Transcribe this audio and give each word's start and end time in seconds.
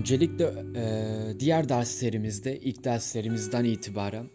Öncelikle 0.00 0.44
e, 0.76 1.40
diğer 1.40 1.68
derslerimizde, 1.68 2.60
ilk 2.60 2.84
derslerimizden 2.84 3.64
itibaren 3.64 4.26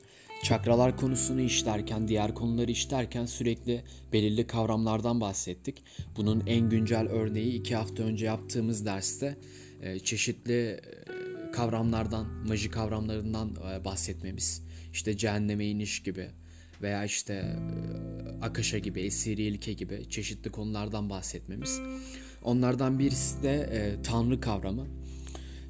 çakralar 0.43 0.97
konusunu 0.97 1.41
işlerken, 1.41 2.07
diğer 2.07 2.33
konuları 2.33 2.71
işlerken 2.71 3.25
sürekli 3.25 3.83
belirli 4.13 4.47
kavramlardan 4.47 5.21
bahsettik. 5.21 5.83
Bunun 6.17 6.43
en 6.47 6.69
güncel 6.69 7.07
örneği 7.07 7.53
iki 7.53 7.75
hafta 7.75 8.03
önce 8.03 8.25
yaptığımız 8.25 8.85
derste 8.85 9.37
e, 9.81 9.99
çeşitli 9.99 10.53
e, 10.53 10.81
kavramlardan, 11.51 12.25
maji 12.47 12.71
kavramlarından 12.71 13.55
e, 13.73 13.85
bahsetmemiz. 13.85 14.63
İşte 14.93 15.17
cehenneme 15.17 15.65
iniş 15.65 16.03
gibi 16.03 16.27
veya 16.81 17.05
işte 17.05 17.33
e, 17.33 18.45
akışa 18.45 18.77
gibi, 18.77 19.01
esiri 19.01 19.43
ilke 19.43 19.73
gibi 19.73 20.09
çeşitli 20.09 20.51
konulardan 20.51 21.09
bahsetmemiz. 21.09 21.81
Onlardan 22.43 22.99
birisi 22.99 23.43
de 23.43 23.53
e, 23.53 24.01
tanrı 24.01 24.39
kavramı. 24.39 25.04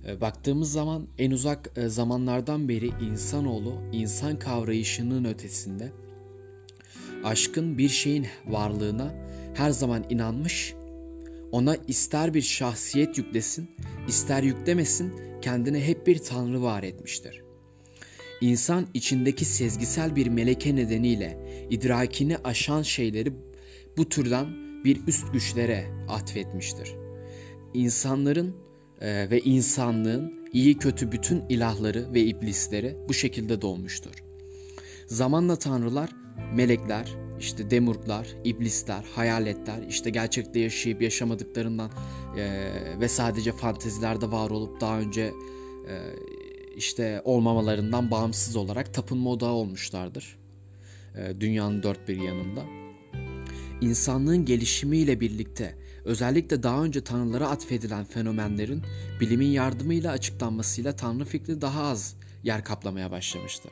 E, 0.08 0.22
baktığımız 0.22 0.72
zaman 0.72 1.08
en 1.18 1.32
uzak 1.32 1.72
e, 1.76 1.90
zamanlardan 1.90 2.70
beri 2.70 2.92
insanoğlu 3.12 3.74
insan 3.92 4.40
kavrayışının 4.40 5.26
ötesinde 5.26 5.92
aşkın 7.24 7.78
bir 7.78 7.90
şeyin 7.90 8.28
varlığına 8.48 9.14
her 9.54 9.70
zaman 9.70 10.06
inanmış, 10.10 10.74
ona 11.52 11.76
ister 11.76 12.34
bir 12.34 12.42
şahsiyet 12.42 13.18
yüklesin, 13.18 13.70
ister 14.08 14.44
yüklemesin 14.44 15.14
kendine 15.42 15.88
hep 15.88 16.08
bir 16.08 16.18
tanrı 16.18 16.62
var 16.62 16.84
etmiştir. 16.84 17.44
İnsan 18.42 18.88
içindeki 18.94 19.46
sezgisel 19.46 20.16
bir 20.16 20.28
meleke 20.28 20.76
nedeniyle 20.76 21.38
idrakini 21.70 22.38
aşan 22.38 22.82
şeyleri 22.82 23.34
bu 23.98 24.10
türden 24.10 24.48
bir 24.84 25.08
üst 25.08 25.34
güçlere 25.34 25.86
atfetmiştir. 26.10 26.96
İnsanların 27.74 28.56
e, 29.06 29.30
ve 29.30 29.40
insanlığın 29.40 30.34
iyi 30.54 30.78
kötü 30.78 31.12
bütün 31.12 31.44
ilahları 31.50 32.14
ve 32.14 32.22
iblisleri 32.22 32.98
bu 33.08 33.14
şekilde 33.14 33.62
doğmuştur. 33.62 34.24
Zamanla 35.08 35.56
tanrılar, 35.56 36.10
melekler, 36.56 37.16
işte 37.40 37.70
demurtlar, 37.70 38.28
iblisler, 38.44 39.06
hayaletler, 39.16 39.88
işte 39.90 40.10
gerçekte 40.10 40.60
yaşayıp 40.60 41.02
yaşamadıklarından 41.02 41.92
e, 42.38 42.72
ve 43.00 43.08
sadece 43.08 43.52
fantezilerde 43.52 44.32
var 44.32 44.50
olup 44.50 44.82
daha 44.82 45.00
önce 45.00 45.22
e, 45.22 45.96
işte 46.76 47.22
olmamalarından 47.24 48.12
bağımsız 48.12 48.56
olarak 48.56 48.94
tapınma 48.94 49.30
odağı 49.30 49.52
olmuşlardır. 49.52 50.38
E, 51.16 51.40
dünyanın 51.40 51.84
dört 51.84 52.08
bir 52.08 52.18
yanında. 52.18 52.64
İnsanlığın 53.82 54.46
gelişimiyle 54.46 55.20
birlikte 55.20 55.76
özellikle 56.06 56.64
daha 56.64 56.84
önce 56.84 57.04
tanrılara 57.04 57.50
atfedilen 57.50 58.06
fenomenlerin 58.06 58.84
bilimin 59.20 59.48
yardımıyla 59.48 60.12
açıklanmasıyla 60.12 60.96
tanrı 60.96 61.26
fikri 61.26 61.62
daha 61.62 61.84
az 61.84 62.16
yer 62.44 62.64
kaplamaya 62.64 63.12
başlamıştır. 63.12 63.72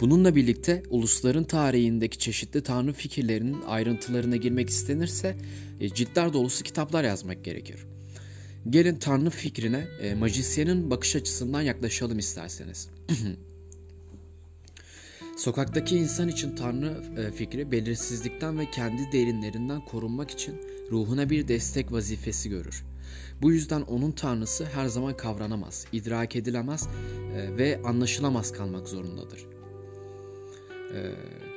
Bununla 0.00 0.36
birlikte 0.36 0.82
ulusların 0.90 1.44
tarihindeki 1.44 2.18
çeşitli 2.18 2.62
tanrı 2.62 2.92
fikirlerinin 2.92 3.62
ayrıntılarına 3.62 4.36
girmek 4.36 4.70
istenirse 4.70 5.36
e, 5.80 5.94
ciltler 5.94 6.32
dolusu 6.32 6.64
kitaplar 6.64 7.04
yazmak 7.04 7.44
gerekir. 7.44 7.86
Gelin 8.70 8.96
tanrı 8.96 9.30
fikrine 9.30 9.86
e, 10.02 10.14
majisyenin 10.14 10.90
bakış 10.90 11.16
açısından 11.16 11.62
yaklaşalım 11.62 12.18
isterseniz. 12.18 12.88
Sokaktaki 15.38 15.96
insan 15.96 16.28
için 16.28 16.56
Tanrı 16.56 17.02
e, 17.16 17.32
fikri 17.32 17.72
belirsizlikten 17.72 18.58
ve 18.58 18.70
kendi 18.70 19.12
derinlerinden 19.12 19.80
korunmak 19.84 20.30
için 20.30 20.54
ruhuna 20.90 21.30
bir 21.30 21.48
destek 21.48 21.92
vazifesi 21.92 22.50
görür. 22.50 22.84
Bu 23.42 23.52
yüzden 23.52 23.80
onun 23.80 24.12
Tanrısı 24.12 24.64
her 24.64 24.86
zaman 24.86 25.16
kavranamaz, 25.16 25.86
idrak 25.92 26.36
edilemez 26.36 26.88
e, 27.36 27.56
ve 27.56 27.80
anlaşılamaz 27.84 28.52
kalmak 28.52 28.88
zorundadır. 28.88 29.46
E, 30.94 30.98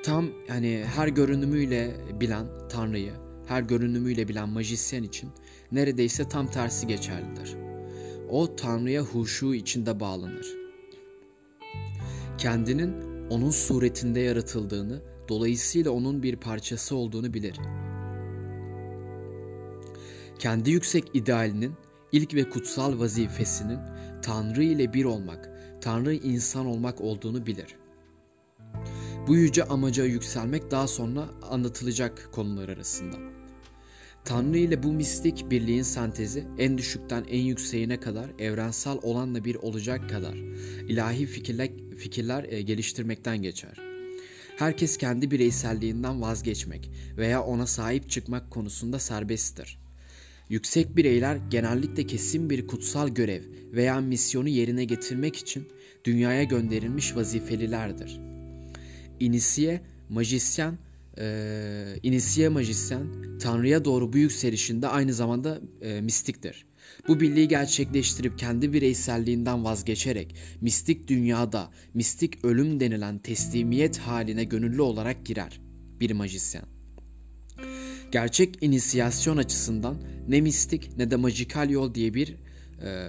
tam 0.04 0.30
yani 0.50 0.86
her 0.96 1.08
görünümüyle 1.08 1.96
bilen 2.20 2.46
Tanrı'yı, 2.70 3.14
her 3.48 3.62
görünümüyle 3.62 4.28
bilen 4.28 4.50
majisyen 4.50 5.04
için 5.04 5.30
neredeyse 5.72 6.30
tam 6.30 6.48
tersi 6.48 6.88
geçerlidir. 6.88 7.56
O 8.30 8.56
Tanrı'ya 8.56 9.02
huşu 9.02 9.54
içinde 9.54 10.00
bağlanır. 10.00 10.48
Kendinin 12.38 13.11
onun 13.32 13.52
suretinde 13.52 14.20
yaratıldığını, 14.20 15.02
dolayısıyla 15.30 15.92
onun 15.92 16.24
bir 16.24 16.36
parçası 16.36 16.96
olduğunu 16.96 17.34
bilir. 17.34 17.60
Kendi 20.40 20.72
yüksek 20.72 21.04
idealinin 21.14 21.74
ilk 22.12 22.34
ve 22.34 22.50
kutsal 22.50 23.00
vazifesinin 23.00 23.80
Tanrı 24.22 24.64
ile 24.64 24.94
bir 24.94 25.06
olmak, 25.06 25.50
Tanrı 25.82 26.14
insan 26.14 26.66
olmak 26.66 27.02
olduğunu 27.02 27.46
bilir. 27.46 27.76
Bu 29.28 29.36
yüce 29.36 29.64
amaca 29.64 30.06
yükselmek 30.06 30.72
daha 30.72 30.88
sonra 30.88 31.30
anlatılacak 31.50 32.30
konular 32.32 32.70
arasında. 32.70 33.18
Tanrı 34.26 34.58
ile 34.58 34.84
bu 34.84 34.94
mistik 34.94 35.52
birliğin 35.52 35.84
sentezi 35.84 36.48
en 36.58 36.78
düşükten 36.78 37.26
en 37.30 37.42
yükseğine 37.42 38.00
kadar 38.00 38.26
evrensel 38.40 38.98
olanla 39.02 39.46
bir 39.46 39.56
olacak 39.56 40.10
kadar 40.10 40.36
ilahi 40.88 41.26
fikirler, 41.26 41.70
fikirler 42.02 42.46
e, 42.50 42.62
geliştirmekten 42.62 43.42
geçer. 43.42 43.78
Herkes 44.58 44.98
kendi 44.98 45.32
bireyselliğinden 45.32 46.22
vazgeçmek 46.22 46.92
veya 47.18 47.44
ona 47.44 47.68
sahip 47.68 48.10
çıkmak 48.10 48.52
konusunda 48.52 49.00
serbesttir. 49.00 49.78
Yüksek 50.50 50.96
bireyler 50.96 51.36
genellikle 51.36 52.08
kesin 52.08 52.50
bir 52.50 52.68
kutsal 52.68 53.10
görev 53.10 53.44
veya 53.74 54.02
misyonu 54.02 54.50
yerine 54.50 54.86
getirmek 54.86 55.36
için 55.36 55.68
dünyaya 56.06 56.44
gönderilmiş 56.44 57.16
vazifelilerdir. 57.16 58.20
İnisiye, 59.20 59.82
majisyen 60.10 60.78
e, 61.18 61.96
inisiye 62.04 62.50
majisyen 62.50 63.08
Tanrı'ya 63.42 63.86
doğru 63.86 64.14
bu 64.14 64.18
yükselişinde 64.18 64.88
aynı 64.88 65.14
zamanda 65.14 65.62
e, 65.82 66.02
mistiktir. 66.02 66.66
Bu 67.08 67.20
birliği 67.20 67.48
gerçekleştirip 67.48 68.40
kendi 68.40 68.74
bireyselliğinden 68.74 69.64
vazgeçerek 69.64 70.36
mistik 70.62 71.08
dünyada 71.08 71.72
mistik 71.94 72.46
ölüm 72.46 72.80
denilen 72.80 73.20
teslimiyet 73.20 73.98
haline 73.98 74.44
gönüllü 74.44 74.82
olarak 74.82 75.26
girer 75.26 75.62
bir 76.00 76.12
majisyen. 76.12 76.66
Gerçek 78.12 78.64
inisiyasyon 78.64 79.38
açısından 79.38 79.98
ne 80.28 80.42
mistik 80.42 80.98
ne 80.98 81.12
de 81.12 81.16
majikal 81.16 81.70
yol 81.70 81.94
diye 81.94 82.14
bir 82.14 82.36
e, 82.82 83.08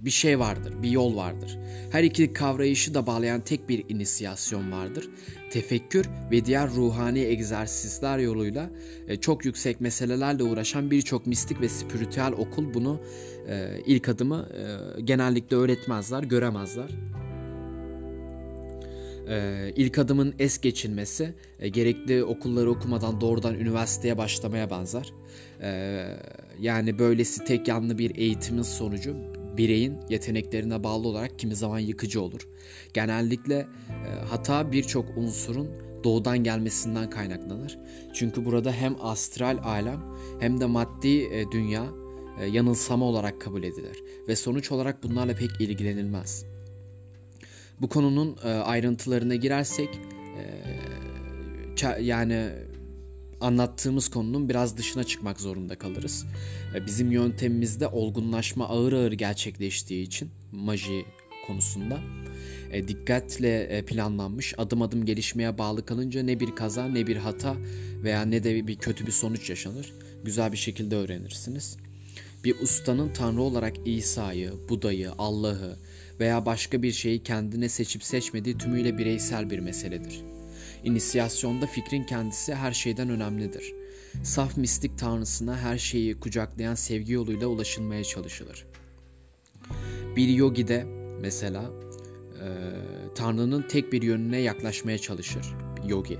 bir 0.00 0.10
şey 0.10 0.38
vardır, 0.38 0.82
bir 0.82 0.90
yol 0.90 1.16
vardır. 1.16 1.58
Her 1.90 2.02
iki 2.02 2.32
kavrayışı 2.32 2.94
da 2.94 3.06
bağlayan 3.06 3.40
tek 3.40 3.68
bir 3.68 3.84
inisiyasyon 3.88 4.72
vardır. 4.72 5.08
Tefekkür 5.50 6.08
ve 6.30 6.44
diğer 6.44 6.70
ruhani 6.70 7.18
egzersizler 7.20 8.18
yoluyla 8.18 8.70
e, 9.08 9.16
çok 9.16 9.44
yüksek 9.44 9.80
meselelerle 9.80 10.42
uğraşan 10.42 10.90
birçok 10.90 11.26
mistik 11.26 11.60
ve 11.60 11.68
spiritüel 11.68 12.32
okul 12.32 12.74
bunu 12.74 13.00
e, 13.48 13.80
ilk 13.86 14.08
adımı 14.08 14.48
e, 14.54 15.00
genellikle 15.00 15.56
öğretmezler, 15.56 16.22
göremezler. 16.22 16.90
İlk 19.76 19.98
adımın 19.98 20.34
es 20.38 20.60
geçilmesi 20.60 21.34
gerekli 21.70 22.24
okulları 22.24 22.70
okumadan 22.70 23.20
doğrudan 23.20 23.54
üniversiteye 23.54 24.18
başlamaya 24.18 24.70
benzer. 24.70 25.12
Yani 26.60 26.98
böylesi 26.98 27.44
tek 27.44 27.68
yanlı 27.68 27.98
bir 27.98 28.16
eğitimin 28.16 28.62
sonucu 28.62 29.16
bireyin 29.56 29.96
yeteneklerine 30.08 30.84
bağlı 30.84 31.08
olarak 31.08 31.38
kimi 31.38 31.54
zaman 31.54 31.78
yıkıcı 31.78 32.22
olur. 32.22 32.48
Genellikle 32.94 33.54
e, 33.54 33.66
hata 34.28 34.72
birçok 34.72 35.16
unsurun 35.16 35.68
doğudan 36.04 36.38
gelmesinden 36.38 37.10
kaynaklanır. 37.10 37.78
Çünkü 38.12 38.44
burada 38.44 38.72
hem 38.72 38.96
astral 39.00 39.58
alem 39.62 40.00
hem 40.40 40.60
de 40.60 40.66
maddi 40.66 41.22
e, 41.22 41.50
dünya 41.50 41.86
e, 42.40 42.46
yanılsama 42.46 43.04
olarak 43.04 43.40
kabul 43.40 43.62
edilir 43.62 44.02
ve 44.28 44.36
sonuç 44.36 44.72
olarak 44.72 45.02
bunlarla 45.02 45.34
pek 45.34 45.50
ilgilenilmez. 45.60 46.44
Bu 47.80 47.88
konunun 47.88 48.36
e, 48.44 48.48
ayrıntılarına 48.48 49.34
girersek 49.34 49.88
e, 50.38 52.02
yani 52.02 52.50
anlattığımız 53.40 54.08
konunun 54.08 54.48
biraz 54.48 54.76
dışına 54.76 55.04
çıkmak 55.04 55.40
zorunda 55.40 55.78
kalırız. 55.78 56.26
E, 56.74 56.86
bizim 56.86 57.10
yöntemimizde 57.10 57.88
olgunlaşma 57.88 58.68
ağır 58.68 58.92
ağır 58.92 59.12
gerçekleştiği 59.12 60.02
için 60.02 60.30
maji 60.52 61.04
konusunda 61.46 62.00
e, 62.72 62.88
dikkatle 62.88 63.62
e, 63.62 63.84
planlanmış 63.84 64.54
adım 64.58 64.82
adım 64.82 65.04
gelişmeye 65.04 65.58
bağlı 65.58 65.86
kalınca 65.86 66.22
ne 66.22 66.40
bir 66.40 66.56
kaza 66.56 66.88
ne 66.88 67.06
bir 67.06 67.16
hata 67.16 67.56
veya 68.02 68.22
ne 68.22 68.44
de 68.44 68.66
bir 68.66 68.76
kötü 68.76 69.06
bir 69.06 69.12
sonuç 69.12 69.50
yaşanır. 69.50 69.92
Güzel 70.24 70.52
bir 70.52 70.56
şekilde 70.56 70.96
öğrenirsiniz. 70.96 71.76
Bir 72.44 72.60
ustanın 72.60 73.12
tanrı 73.12 73.42
olarak 73.42 73.74
İsa'yı, 73.84 74.52
Buda'yı, 74.68 75.12
Allah'ı 75.18 75.76
veya 76.20 76.46
başka 76.46 76.82
bir 76.82 76.92
şeyi 76.92 77.22
kendine 77.22 77.68
seçip 77.68 78.04
seçmediği 78.04 78.58
tümüyle 78.58 78.98
bireysel 78.98 79.50
bir 79.50 79.58
meseledir. 79.58 80.35
İnisiyasyonda 80.86 81.66
fikrin 81.66 82.04
kendisi 82.04 82.54
her 82.54 82.72
şeyden 82.72 83.10
önemlidir. 83.10 83.74
Saf 84.22 84.56
mistik 84.56 84.98
tanrısına 84.98 85.58
her 85.58 85.78
şeyi 85.78 86.20
kucaklayan 86.20 86.74
sevgi 86.74 87.12
yoluyla 87.12 87.46
ulaşılmaya 87.46 88.04
çalışılır.'' 88.04 88.76
Bir 90.16 90.28
yogi 90.28 90.68
de 90.68 90.84
mesela 91.20 91.70
e, 92.42 92.46
Tanrı'nın 93.14 93.62
tek 93.62 93.92
bir 93.92 94.02
yönüne 94.02 94.38
yaklaşmaya 94.38 94.98
çalışır 94.98 95.46
yogi. 95.86 96.18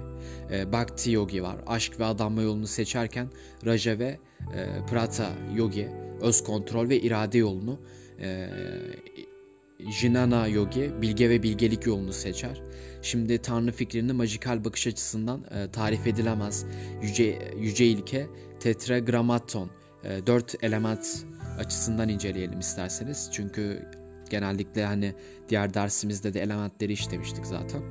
E, 0.51 0.73
Bhakti 0.73 1.11
yogi 1.11 1.43
var. 1.43 1.57
Aşk 1.67 2.01
ve 2.01 2.05
adanma 2.05 2.43
yolunu 2.43 2.67
seçerken 2.67 3.29
Raja 3.67 3.99
ve 3.99 4.19
e, 4.55 4.87
Prata 4.91 5.31
yogi 5.55 5.89
öz 6.21 6.45
kontrol 6.45 6.89
ve 6.89 7.01
irade 7.01 7.39
yolunu 7.39 7.81
e, 8.21 8.49
Jinana 9.81 10.47
yogi 10.47 10.91
bilge 11.03 11.31
ve 11.31 11.43
bilgelik 11.43 11.87
yolunu 11.87 12.13
seçer. 12.13 12.63
Şimdi 13.03 13.39
Tanrı 13.39 13.73
fikrini 13.73 14.13
majikal 14.13 14.65
bakış 14.65 14.87
açısından 14.87 15.45
e, 15.51 15.71
tarif 15.71 16.07
edilemez. 16.07 16.67
Yüce, 17.03 17.53
yüce 17.59 17.87
ilke 17.87 18.27
tetragrammaton 18.61 19.71
e, 20.05 20.27
dört 20.27 20.65
element 20.65 21.25
açısından 21.59 22.09
inceleyelim 22.09 22.61
isterseniz. 22.61 23.31
Çünkü 23.33 23.91
genellikle 24.31 24.85
hani 24.85 25.15
diğer 25.49 25.75
dersimizde 25.75 26.35
de 26.35 26.43
elementleri 26.43 26.93
işlemiştik 26.93 27.47
zaten. 27.47 27.83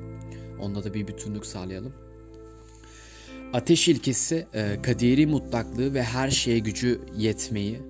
Onda 0.59 0.83
da 0.83 0.93
bir 0.93 1.07
bütünlük 1.07 1.45
sağlayalım. 1.45 1.93
Ateş 3.53 3.87
ilkesi 3.87 4.47
e, 4.53 4.81
kaderi 4.81 5.27
mutlaklığı 5.27 5.93
ve 5.93 6.03
her 6.03 6.29
şeye 6.29 6.59
gücü 6.59 7.01
yetmeyi, 7.17 7.81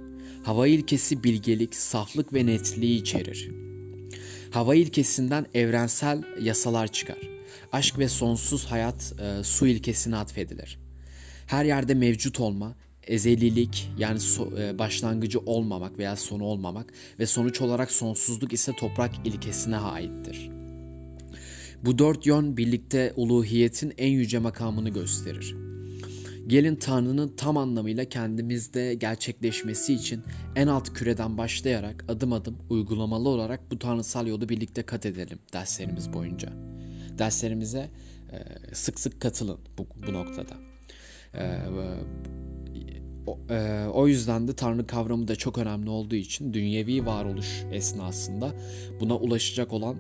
hava 0.44 0.68
ilkesi 0.68 1.24
bilgelik, 1.24 1.76
saflık 1.76 2.34
ve 2.34 2.46
netliği 2.46 3.02
içerir. 3.02 3.65
Hava 4.56 4.76
ilkesinden 4.76 5.46
evrensel 5.54 6.24
yasalar 6.42 6.88
çıkar. 6.88 7.18
Aşk 7.72 8.00
ve 8.00 8.10
sonsuz 8.10 8.66
hayat 8.66 9.14
e, 9.20 9.44
su 9.44 9.68
ilkesine 9.68 10.18
atfedilir. 10.18 10.80
Her 11.48 11.66
yerde 11.66 11.94
mevcut 11.94 12.40
olma, 12.40 12.76
ezelilik 13.04 13.90
yani 13.98 14.20
so, 14.20 14.58
e, 14.58 14.80
başlangıcı 14.80 15.40
olmamak 15.40 16.00
veya 16.00 16.16
sonu 16.16 16.44
olmamak 16.44 16.94
ve 17.20 17.26
sonuç 17.26 17.62
olarak 17.62 17.92
sonsuzluk 17.92 18.54
ise 18.54 18.72
toprak 18.76 19.12
ilkesine 19.28 19.78
aittir. 19.78 20.50
Bu 21.86 21.98
dört 21.98 22.26
yön 22.26 22.58
birlikte 22.58 23.14
uluhiyetin 23.16 23.94
en 23.98 24.12
yüce 24.12 24.40
makamını 24.40 24.90
gösterir. 24.90 25.65
Gelin 26.48 26.76
Tanrı'nın 26.76 27.36
tam 27.38 27.58
anlamıyla 27.58 28.06
kendimizde 28.06 28.94
gerçekleşmesi 28.94 29.94
için 29.94 30.24
en 30.56 30.68
alt 30.68 30.94
küreden 30.94 31.38
başlayarak 31.38 32.06
adım 32.08 32.34
adım 32.34 32.58
uygulamalı 32.70 33.30
olarak 33.30 33.72
bu 33.72 33.80
tanrısal 33.80 34.28
yolu 34.28 34.50
birlikte 34.50 34.84
kat 34.84 35.06
edelim 35.06 35.40
derslerimiz 35.54 36.14
boyunca. 36.14 36.50
Derslerimize 37.18 37.90
e, 38.32 38.38
sık 38.76 39.00
sık 39.00 39.22
katılın 39.22 39.60
bu, 39.78 39.88
bu 40.08 40.14
noktada. 40.14 40.54
E, 41.34 41.60
o, 43.28 43.40
e, 43.50 43.86
o 43.94 44.08
yüzden 44.08 44.48
de 44.48 44.56
Tanrı 44.56 44.88
kavramı 44.88 45.28
da 45.28 45.36
çok 45.36 45.58
önemli 45.58 45.90
olduğu 45.90 46.16
için 46.16 46.54
dünyevi 46.54 47.06
varoluş 47.06 47.64
esnasında 47.72 48.52
buna 49.00 49.16
ulaşacak 49.16 49.74
olan 49.74 49.96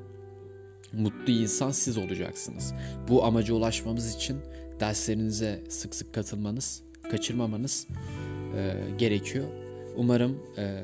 mutlu 0.93 1.33
insan 1.33 1.71
siz 1.71 1.97
olacaksınız. 1.97 2.73
Bu 3.09 3.25
amaca 3.25 3.53
ulaşmamız 3.53 4.15
için 4.15 4.37
derslerinize 4.79 5.63
sık 5.69 5.95
sık 5.95 6.13
katılmanız, 6.13 6.83
kaçırmamanız 7.11 7.87
e, 8.55 8.73
gerekiyor. 8.97 9.45
Umarım 9.95 10.39
e, 10.57 10.81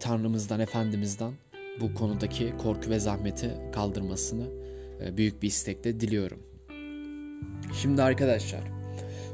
Tanrımızdan, 0.00 0.60
Efendimiz'den 0.60 1.32
bu 1.80 1.94
konudaki 1.94 2.52
korku 2.58 2.90
ve 2.90 2.98
zahmeti 2.98 3.50
kaldırmasını 3.72 4.46
e, 5.04 5.16
büyük 5.16 5.42
bir 5.42 5.48
istekle 5.48 6.00
diliyorum. 6.00 6.38
Şimdi 7.82 8.02
arkadaşlar, 8.02 8.60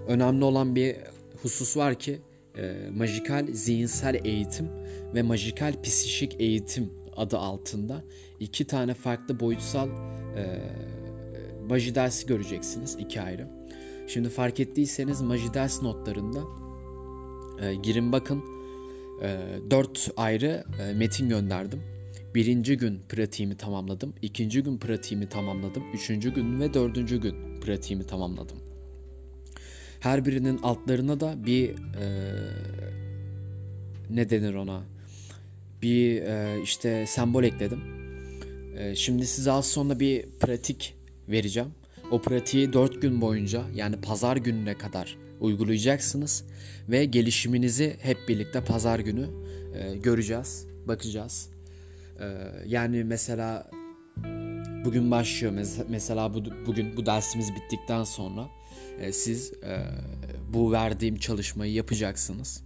önemli 0.08 0.44
olan 0.44 0.76
bir 0.76 0.96
husus 1.42 1.76
var 1.76 1.94
ki 1.94 2.20
e, 2.56 2.90
majikal 2.90 3.46
zihinsel 3.52 4.20
eğitim 4.24 4.68
ve 5.14 5.22
majikal 5.22 5.82
psişik 5.82 6.40
eğitim 6.40 6.92
adı 7.16 7.38
altında 7.38 8.04
iki 8.40 8.66
tane 8.66 8.94
farklı 8.94 9.40
boyutsal 9.40 9.88
e, 10.36 10.60
maji 11.68 11.94
dersi 11.94 12.26
göreceksiniz 12.26 12.96
iki 13.00 13.20
ayrı. 13.20 13.57
Şimdi 14.08 14.28
fark 14.28 14.60
ettiyseniz 14.60 15.20
maji 15.20 15.46
notlarında 15.82 16.40
e, 17.62 17.74
girin 17.74 18.12
bakın 18.12 18.44
e, 19.22 19.38
dört 19.70 20.10
ayrı 20.16 20.64
e, 20.80 20.92
metin 20.92 21.28
gönderdim. 21.28 21.82
Birinci 22.34 22.76
gün 22.76 23.00
pratiğimi 23.08 23.56
tamamladım. 23.56 24.14
ikinci 24.22 24.62
gün 24.62 24.78
pratiğimi 24.78 25.28
tamamladım. 25.28 25.82
Üçüncü 25.94 26.34
gün 26.34 26.60
ve 26.60 26.74
dördüncü 26.74 27.20
gün 27.20 27.60
pratiğimi 27.60 28.06
tamamladım. 28.06 28.56
Her 30.00 30.24
birinin 30.24 30.58
altlarına 30.58 31.20
da 31.20 31.46
bir 31.46 31.70
e, 31.70 32.06
ne 34.10 34.30
denir 34.30 34.54
ona? 34.54 34.82
Bir 35.82 36.22
e, 36.22 36.62
işte 36.62 37.06
sembol 37.06 37.44
ekledim. 37.44 37.80
E, 38.78 38.94
şimdi 38.94 39.26
size 39.26 39.52
az 39.52 39.66
sonra 39.66 40.00
bir 40.00 40.26
pratik 40.40 40.94
vereceğim. 41.28 41.77
O 42.10 42.20
pratiği 42.20 42.72
4 42.72 43.02
gün 43.02 43.20
boyunca 43.20 43.62
yani 43.74 44.00
pazar 44.00 44.36
gününe 44.36 44.78
kadar 44.78 45.18
uygulayacaksınız 45.40 46.44
ve 46.88 47.04
gelişiminizi 47.04 47.96
hep 48.00 48.18
birlikte 48.28 48.64
pazar 48.64 48.98
günü 48.98 49.28
e, 49.74 49.96
göreceğiz, 49.96 50.66
bakacağız. 50.88 51.50
E, 52.20 52.26
yani 52.66 53.04
mesela 53.04 53.70
bugün 54.84 55.10
başlıyor 55.10 55.52
mesela 55.88 56.34
bu, 56.34 56.44
bugün 56.66 56.96
bu 56.96 57.06
dersimiz 57.06 57.54
bittikten 57.54 58.04
sonra 58.04 58.48
e, 59.00 59.12
siz 59.12 59.52
e, 59.52 59.86
bu 60.52 60.72
verdiğim 60.72 61.16
çalışmayı 61.16 61.72
yapacaksınız. 61.72 62.62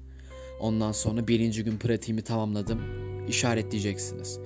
Ondan 0.60 0.92
sonra 0.92 1.28
birinci 1.28 1.64
gün 1.64 1.78
pratiğimi 1.78 2.22
tamamladım 2.22 2.80
işaretleyeceksiniz. 3.28 4.40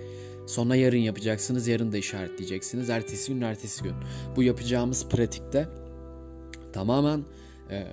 Sonra 0.46 0.76
yarın 0.76 0.96
yapacaksınız, 0.96 1.68
yarın 1.68 1.92
da 1.92 1.96
işaretleyeceksiniz. 1.96 2.90
Ertesi 2.90 3.32
gün, 3.32 3.40
ertesi 3.40 3.82
gün. 3.82 3.94
Bu 4.36 4.42
yapacağımız 4.42 5.08
pratikte 5.08 5.68
tamamen 6.72 7.24
e, 7.70 7.86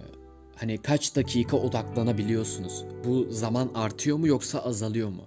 hani 0.56 0.78
kaç 0.78 1.16
dakika 1.16 1.58
odaklanabiliyorsunuz? 1.58 2.86
Bu 3.06 3.28
zaman 3.30 3.72
artıyor 3.76 4.18
mu 4.18 4.28
yoksa 4.28 4.60
azalıyor 4.60 5.10
mu? 5.10 5.26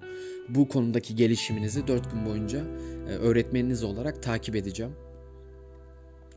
Bu 0.48 0.68
konudaki 0.68 1.16
gelişiminizi 1.16 1.86
4 1.86 2.12
gün 2.12 2.26
boyunca 2.26 2.64
e, 3.08 3.10
öğretmeniniz 3.10 3.84
olarak 3.84 4.22
takip 4.22 4.56
edeceğim. 4.56 4.92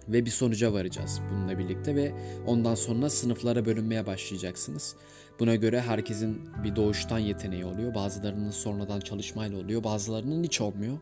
Ve 0.10 0.25
bir 0.25 0.32
sonuca 0.32 0.74
varacağız 0.74 1.22
bununla 1.32 1.60
birlikte 1.60 1.96
ve 1.96 2.13
ondan 2.48 2.75
sonra 2.75 3.10
sınıflara 3.10 3.66
bölünmeye 3.66 4.06
başlayacaksınız. 4.06 4.96
Buna 5.39 5.56
göre 5.56 5.82
herkesin 5.82 6.42
bir 6.63 6.75
doğuştan 6.75 7.20
yeteneği 7.20 7.66
oluyor. 7.66 7.96
Bazılarının 7.96 8.51
sonradan 8.51 9.00
çalışmayla 9.00 9.58
oluyor. 9.58 9.84
Bazılarının 9.84 10.44
hiç 10.44 10.62
olmuyor. 10.62 10.98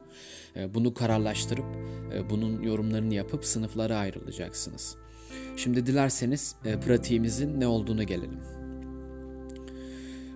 Ee, 0.55 0.73
bunu 0.73 0.93
kararlaştırıp 0.93 1.65
e, 2.13 2.29
bunun 2.29 2.63
yorumlarını 2.63 3.13
yapıp 3.13 3.45
sınıflara 3.45 3.97
ayrılacaksınız. 3.97 4.95
Şimdi 5.57 5.85
dilerseniz 5.85 6.55
e, 6.65 6.79
pratiğimizin 6.79 7.59
ne 7.59 7.67
olduğunu 7.67 8.03
gelelim. 8.03 8.39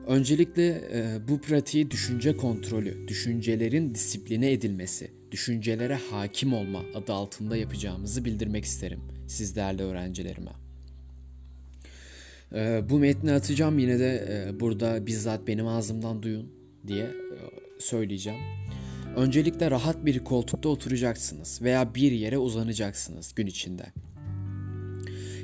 Öncelikle 0.08 0.68
e, 0.94 1.28
bu 1.28 1.42
pratiği 1.42 1.92
düşünce 1.92 2.38
kontrolü, 2.38 3.08
düşüncelerin 3.08 3.96
disipline 3.96 4.52
edilmesi, 4.52 5.12
düşüncelere 5.32 5.96
hakim 5.96 6.54
olma 6.54 6.84
adı 6.96 7.14
altında 7.14 7.58
yapacağımızı 7.58 8.26
bildirmek 8.26 8.66
isterim 8.66 9.00
siz 9.28 9.56
değerli 9.56 9.84
öğrencilerime. 9.84 10.52
E, 12.56 12.90
bu 12.90 13.00
metni 13.00 13.32
atacağım 13.32 13.80
yine 13.80 14.00
de 14.00 14.28
e, 14.30 14.60
burada 14.60 15.08
bizzat 15.08 15.48
benim 15.48 15.68
ağzımdan 15.68 16.24
duyun 16.24 16.52
diye 16.88 17.04
e, 17.04 17.38
söyleyeceğim. 17.80 18.40
Öncelikle 19.16 19.72
rahat 19.72 20.06
bir 20.06 20.20
koltukta 20.20 20.70
oturacaksınız 20.70 21.62
veya 21.62 21.96
bir 21.96 22.12
yere 22.12 22.38
uzanacaksınız 22.38 23.36
gün 23.36 23.48
içinde. 23.48 23.86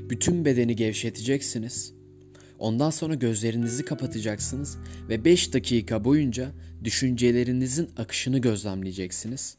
Bütün 0.10 0.46
bedeni 0.46 0.76
gevşeteceksiniz. 0.76 1.94
Ondan 2.60 2.90
sonra 2.90 3.16
gözlerinizi 3.16 3.86
kapatacaksınız 3.86 4.78
ve 5.10 5.26
5 5.26 5.54
dakika 5.54 6.04
boyunca 6.04 6.52
düşüncelerinizin 6.84 7.90
akışını 7.98 8.40
gözlemleyeceksiniz. 8.40 9.58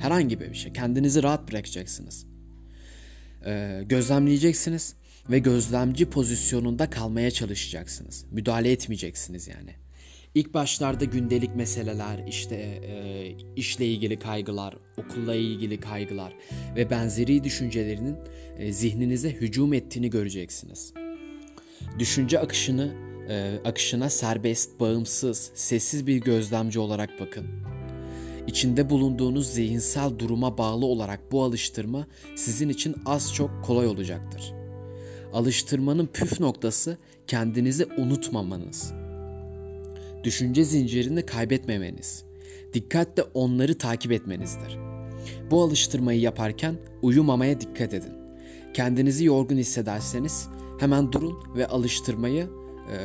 Herhangi 0.00 0.40
bir 0.40 0.54
şey. 0.54 0.72
Kendinizi 0.72 1.22
rahat 1.22 1.52
bırakacaksınız. 1.52 2.26
Ee, 3.46 3.82
gözlemleyeceksiniz 3.86 4.94
ve 5.30 5.38
gözlemci 5.38 6.10
pozisyonunda 6.10 6.90
kalmaya 6.90 7.30
çalışacaksınız. 7.30 8.24
Müdahale 8.30 8.72
etmeyeceksiniz 8.72 9.48
yani. 9.48 9.70
İlk 10.34 10.54
başlarda 10.54 11.04
gündelik 11.04 11.56
meseleler, 11.56 12.24
işte 12.28 12.54
e, 12.54 13.30
işle 13.56 13.86
ilgili 13.86 14.18
kaygılar, 14.18 14.76
okulla 14.96 15.34
ilgili 15.34 15.80
kaygılar 15.80 16.32
ve 16.76 16.90
benzeri 16.90 17.44
düşüncelerinin 17.44 18.16
e, 18.58 18.72
zihninize 18.72 19.30
hücum 19.30 19.72
ettiğini 19.72 20.10
göreceksiniz. 20.10 20.92
Düşünce 21.98 22.38
akışını 22.40 22.94
e, 23.28 23.58
akışına 23.64 24.10
serbest, 24.10 24.80
bağımsız, 24.80 25.50
sessiz 25.54 26.06
bir 26.06 26.16
gözlemci 26.16 26.78
olarak 26.78 27.10
bakın. 27.20 27.46
İçinde 28.46 28.90
bulunduğunuz 28.90 29.46
zihinsel 29.46 30.18
duruma 30.18 30.58
bağlı 30.58 30.86
olarak 30.86 31.32
bu 31.32 31.42
alıştırma 31.42 32.06
sizin 32.36 32.68
için 32.68 32.96
az 33.06 33.34
çok 33.34 33.64
kolay 33.64 33.86
olacaktır. 33.86 34.52
Alıştırmanın 35.32 36.06
püf 36.06 36.40
noktası 36.40 36.98
kendinizi 37.26 37.86
unutmamanız. 37.98 38.92
Düşünce 40.24 40.64
zincirini 40.64 41.26
kaybetmemeniz. 41.26 42.24
Dikkatle 42.72 43.22
onları 43.22 43.78
takip 43.78 44.12
etmenizdir. 44.12 44.78
Bu 45.50 45.62
alıştırmayı 45.62 46.20
yaparken 46.20 46.76
uyumamaya 47.02 47.60
dikkat 47.60 47.94
edin. 47.94 48.12
Kendinizi 48.74 49.24
yorgun 49.24 49.56
hissederseniz 49.56 50.48
hemen 50.80 51.12
durun 51.12 51.38
ve 51.56 51.66
alıştırmayı 51.66 52.48
e, 52.92 52.96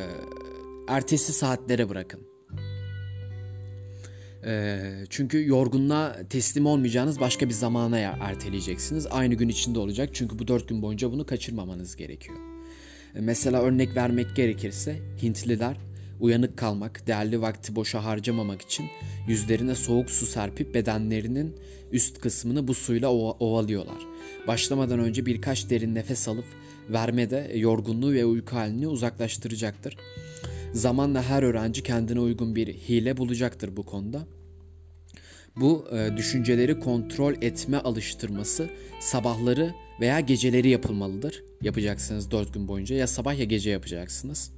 ertesi 0.88 1.32
saatlere 1.32 1.88
bırakın. 1.88 2.31
E, 4.44 4.80
çünkü 5.10 5.48
yorgunluğa 5.48 6.16
teslim 6.30 6.66
olmayacağınız 6.66 7.20
başka 7.20 7.48
bir 7.48 7.54
zamana 7.54 7.98
erteleyeceksiniz. 7.98 9.06
Aynı 9.10 9.34
gün 9.34 9.48
içinde 9.48 9.78
olacak 9.78 10.10
çünkü 10.12 10.38
bu 10.38 10.48
dört 10.48 10.68
gün 10.68 10.82
boyunca 10.82 11.12
bunu 11.12 11.26
kaçırmamanız 11.26 11.96
gerekiyor. 11.96 12.38
E, 13.14 13.20
mesela 13.20 13.62
örnek 13.62 13.96
vermek 13.96 14.36
gerekirse 14.36 14.98
Hintliler 15.22 15.76
uyanık 16.20 16.56
kalmak, 16.56 17.06
değerli 17.06 17.40
vakti 17.40 17.76
boşa 17.76 18.04
harcamamak 18.04 18.62
için 18.62 18.86
yüzlerine 19.28 19.74
soğuk 19.74 20.10
su 20.10 20.26
serpip 20.26 20.74
bedenlerinin 20.74 21.56
üst 21.92 22.20
kısmını 22.20 22.68
bu 22.68 22.74
suyla 22.74 23.08
ovalıyorlar. 23.12 24.06
Başlamadan 24.46 24.98
önce 24.98 25.26
birkaç 25.26 25.70
derin 25.70 25.94
nefes 25.94 26.28
alıp 26.28 26.44
verme 26.88 27.30
de 27.30 27.52
yorgunluğu 27.54 28.12
ve 28.12 28.24
uyku 28.24 28.56
halini 28.56 28.88
uzaklaştıracaktır. 28.88 29.96
Zamanla 30.72 31.22
her 31.22 31.42
öğrenci 31.42 31.82
kendine 31.82 32.20
uygun 32.20 32.56
bir 32.56 32.66
hile 32.66 33.16
bulacaktır 33.16 33.76
bu 33.76 33.86
konuda. 33.86 34.26
Bu 35.56 35.88
e, 35.92 36.16
düşünceleri 36.16 36.80
kontrol 36.80 37.34
etme 37.40 37.78
alıştırması 37.78 38.70
sabahları 39.00 39.74
veya 40.00 40.20
geceleri 40.20 40.68
yapılmalıdır. 40.68 41.44
Yapacaksınız 41.62 42.30
4 42.30 42.54
gün 42.54 42.68
boyunca 42.68 42.96
ya 42.96 43.06
sabah 43.06 43.38
ya 43.38 43.44
gece 43.44 43.70
yapacaksınız. 43.70 44.52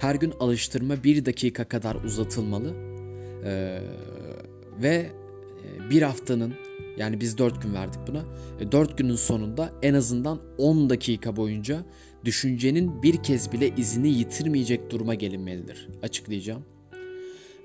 Her 0.00 0.14
gün 0.14 0.32
alıştırma 0.40 1.04
1 1.04 1.24
dakika 1.24 1.64
kadar 1.64 1.94
uzatılmalı. 1.94 2.74
Ee, 3.44 3.80
ve 4.82 5.10
e, 5.64 5.90
bir 5.90 6.02
haftanın 6.02 6.54
yani 6.96 7.20
biz 7.20 7.38
4 7.38 7.62
gün 7.62 7.74
verdik 7.74 8.00
buna. 8.06 8.24
4 8.72 8.90
e, 8.90 8.94
günün 8.96 9.16
sonunda 9.16 9.72
en 9.82 9.94
azından 9.94 10.40
10 10.58 10.90
dakika 10.90 11.36
boyunca 11.36 11.84
düşüncenin 12.26 13.02
bir 13.02 13.22
kez 13.22 13.52
bile 13.52 13.68
izini 13.76 14.08
yitirmeyecek 14.08 14.90
duruma 14.90 15.14
gelinmelidir. 15.14 15.88
Açıklayacağım. 16.02 16.64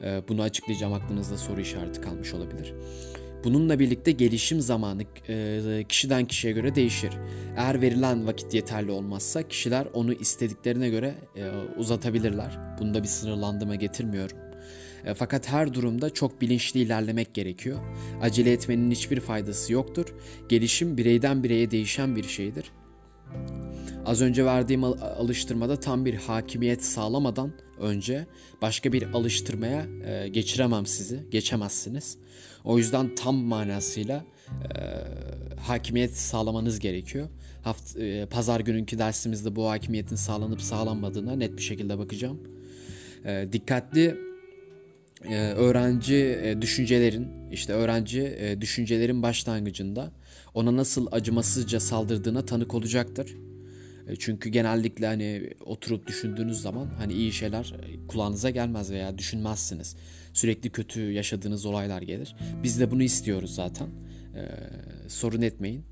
Ee, 0.03 0.21
bunu 0.27 0.41
açıklayacağım 0.41 0.93
aklınızda 0.93 1.37
soru 1.37 1.61
işareti 1.61 2.01
kalmış 2.01 2.33
olabilir. 2.33 2.73
Bununla 3.43 3.79
birlikte 3.79 4.11
gelişim 4.11 4.61
zamanı 4.61 5.03
e, 5.29 5.83
kişiden 5.89 6.25
kişiye 6.25 6.53
göre 6.53 6.75
değişir. 6.75 7.13
Eğer 7.57 7.81
verilen 7.81 8.27
vakit 8.27 8.53
yeterli 8.53 8.91
olmazsa 8.91 9.47
kişiler 9.47 9.87
onu 9.93 10.13
istediklerine 10.13 10.89
göre 10.89 11.15
e, 11.35 11.49
uzatabilirler. 11.77 12.59
Bunda 12.79 13.03
bir 13.03 13.07
sınırlandırma 13.07 13.75
getirmiyorum. 13.75 14.37
E, 15.05 15.13
fakat 15.13 15.49
her 15.49 15.73
durumda 15.73 16.09
çok 16.09 16.41
bilinçli 16.41 16.79
ilerlemek 16.79 17.33
gerekiyor. 17.33 17.79
Acele 18.21 18.51
etmenin 18.51 18.91
hiçbir 18.91 19.19
faydası 19.19 19.73
yoktur. 19.73 20.05
Gelişim 20.49 20.97
bireyden 20.97 21.43
bireye 21.43 21.71
değişen 21.71 22.15
bir 22.15 22.23
şeydir. 22.23 22.71
Az 24.05 24.21
önce 24.21 24.45
verdiğim 24.45 24.83
alıştırmada 24.83 25.79
tam 25.79 26.05
bir 26.05 26.13
hakimiyet 26.13 26.83
sağlamadan 26.83 27.51
önce 27.79 28.25
başka 28.61 28.93
bir 28.93 29.03
alıştırmaya 29.13 29.85
e, 30.05 30.27
geçiremem 30.27 30.85
sizi, 30.85 31.19
geçemezsiniz. 31.31 32.17
O 32.63 32.77
yüzden 32.77 33.15
tam 33.15 33.35
manasıyla 33.35 34.25
e, 34.47 34.79
hakimiyet 35.59 36.17
sağlamanız 36.17 36.79
gerekiyor. 36.79 37.27
Haft 37.63 37.97
e, 37.97 38.25
pazar 38.25 38.59
gününkü 38.59 38.99
dersimizde 38.99 39.55
bu 39.55 39.69
hakimiyetin 39.69 40.15
sağlanıp 40.15 40.61
sağlanmadığına 40.61 41.35
net 41.35 41.57
bir 41.57 41.61
şekilde 41.61 41.97
bakacağım. 41.97 42.39
E, 43.25 43.47
dikkatli 43.51 44.15
e, 45.25 45.37
öğrenci 45.37 46.39
e, 46.43 46.61
düşüncelerin 46.61 47.27
işte 47.51 47.73
öğrenci 47.73 48.21
e, 48.21 48.61
düşüncelerin 48.61 49.23
başlangıcında 49.23 50.11
ona 50.53 50.75
nasıl 50.75 51.07
acımasızca 51.11 51.79
saldırdığına 51.79 52.45
tanık 52.45 52.73
olacaktır. 52.73 53.35
E, 54.07 54.15
çünkü 54.15 54.49
genellikle 54.49 55.07
hani 55.07 55.53
oturup 55.65 56.07
düşündüğünüz 56.07 56.61
zaman 56.61 56.85
hani 56.97 57.13
iyi 57.13 57.33
şeyler 57.33 57.73
e, 57.83 58.07
kulağınıza 58.07 58.49
gelmez 58.49 58.91
veya 58.91 59.17
düşünmezsiniz. 59.17 59.95
Sürekli 60.33 60.69
kötü 60.69 61.11
yaşadığınız 61.11 61.65
olaylar 61.65 62.01
gelir. 62.01 62.35
Biz 62.63 62.79
de 62.79 62.91
bunu 62.91 63.03
istiyoruz 63.03 63.55
zaten. 63.55 63.87
Ee, 64.35 65.09
sorun 65.09 65.41
etmeyin. 65.41 65.83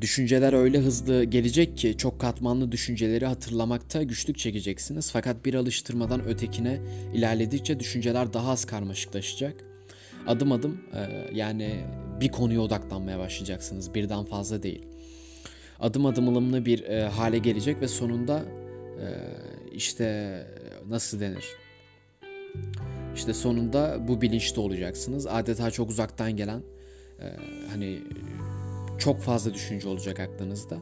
Düşünceler 0.00 0.52
öyle 0.52 0.78
hızlı 0.78 1.24
gelecek 1.24 1.78
ki 1.78 1.96
çok 1.96 2.20
katmanlı 2.20 2.72
düşünceleri 2.72 3.26
hatırlamakta 3.26 4.02
güçlük 4.02 4.38
çekeceksiniz. 4.38 5.10
Fakat 5.10 5.44
bir 5.44 5.54
alıştırmadan 5.54 6.24
ötekine 6.24 6.80
ilerledikçe 7.14 7.80
düşünceler 7.80 8.32
daha 8.32 8.50
az 8.50 8.64
karmaşıklaşacak. 8.64 9.69
Adım 10.26 10.52
adım 10.52 10.80
e, 10.94 11.28
yani 11.34 11.84
bir 12.20 12.28
konuya 12.28 12.60
odaklanmaya 12.60 13.18
başlayacaksınız 13.18 13.94
birden 13.94 14.24
fazla 14.24 14.62
değil. 14.62 14.86
Adım 15.80 16.06
adım 16.06 16.28
ılımlı 16.28 16.66
bir 16.66 16.82
e, 16.82 17.08
hale 17.08 17.38
gelecek 17.38 17.80
ve 17.80 17.88
sonunda 17.88 18.42
e, 19.00 19.06
işte 19.72 20.46
nasıl 20.88 21.20
denir? 21.20 21.44
İşte 23.14 23.34
sonunda 23.34 24.08
bu 24.08 24.20
bilinçte 24.20 24.60
olacaksınız. 24.60 25.26
Adeta 25.26 25.70
çok 25.70 25.90
uzaktan 25.90 26.36
gelen 26.36 26.62
hani 27.70 27.98
çok 28.98 29.20
fazla 29.20 29.54
düşünce 29.54 29.88
olacak 29.88 30.20
aklınızda. 30.20 30.78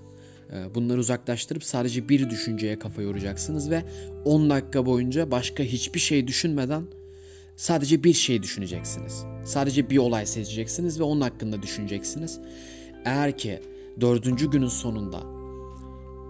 Bunları 0.75 0.99
uzaklaştırıp 0.99 1.65
sadece 1.65 2.09
bir 2.09 2.31
düşünceye 2.31 2.79
kafa 2.79 3.03
yoracaksınız 3.03 3.71
ve 3.71 3.83
10 4.25 4.51
dakika 4.51 4.87
boyunca 4.87 5.31
başka 5.31 5.63
hiçbir 5.63 6.01
şey 6.01 6.27
düşünmeden 6.27 6.85
sadece 7.59 8.05
bir 8.05 8.13
şey 8.13 8.43
düşüneceksiniz. 8.43 9.25
Sadece 9.45 9.91
bir 9.91 9.99
olay 9.99 10.27
seçeceksiniz 10.27 11.01
ve 11.01 11.03
onun 11.05 11.21
hakkında 11.21 11.63
düşüneceksiniz. 11.63 12.41
Eğer 13.05 13.39
ki 13.39 13.63
dördüncü 14.01 14.51
günün 14.51 14.69
sonunda 14.69 15.23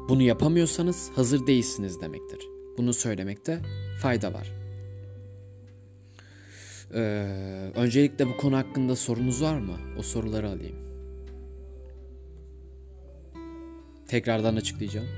bunu 0.09 0.23
yapamıyorsanız 0.23 1.11
hazır 1.15 1.47
değilsiniz 1.47 2.01
demektir. 2.01 2.41
Bunu 2.79 2.95
söylemekte 2.95 3.61
fayda 4.03 4.35
var. 4.35 4.53
Ee, 6.95 7.01
öncelikle 7.75 8.29
bu 8.29 8.37
konu 8.37 8.57
hakkında 8.57 8.97
sorunuz 8.97 9.43
var 9.43 9.59
mı? 9.59 9.77
O 9.99 10.03
soruları 10.03 10.49
alayım. 10.49 10.77
Tekrardan 14.07 14.57
açıklayacağım 14.57 15.09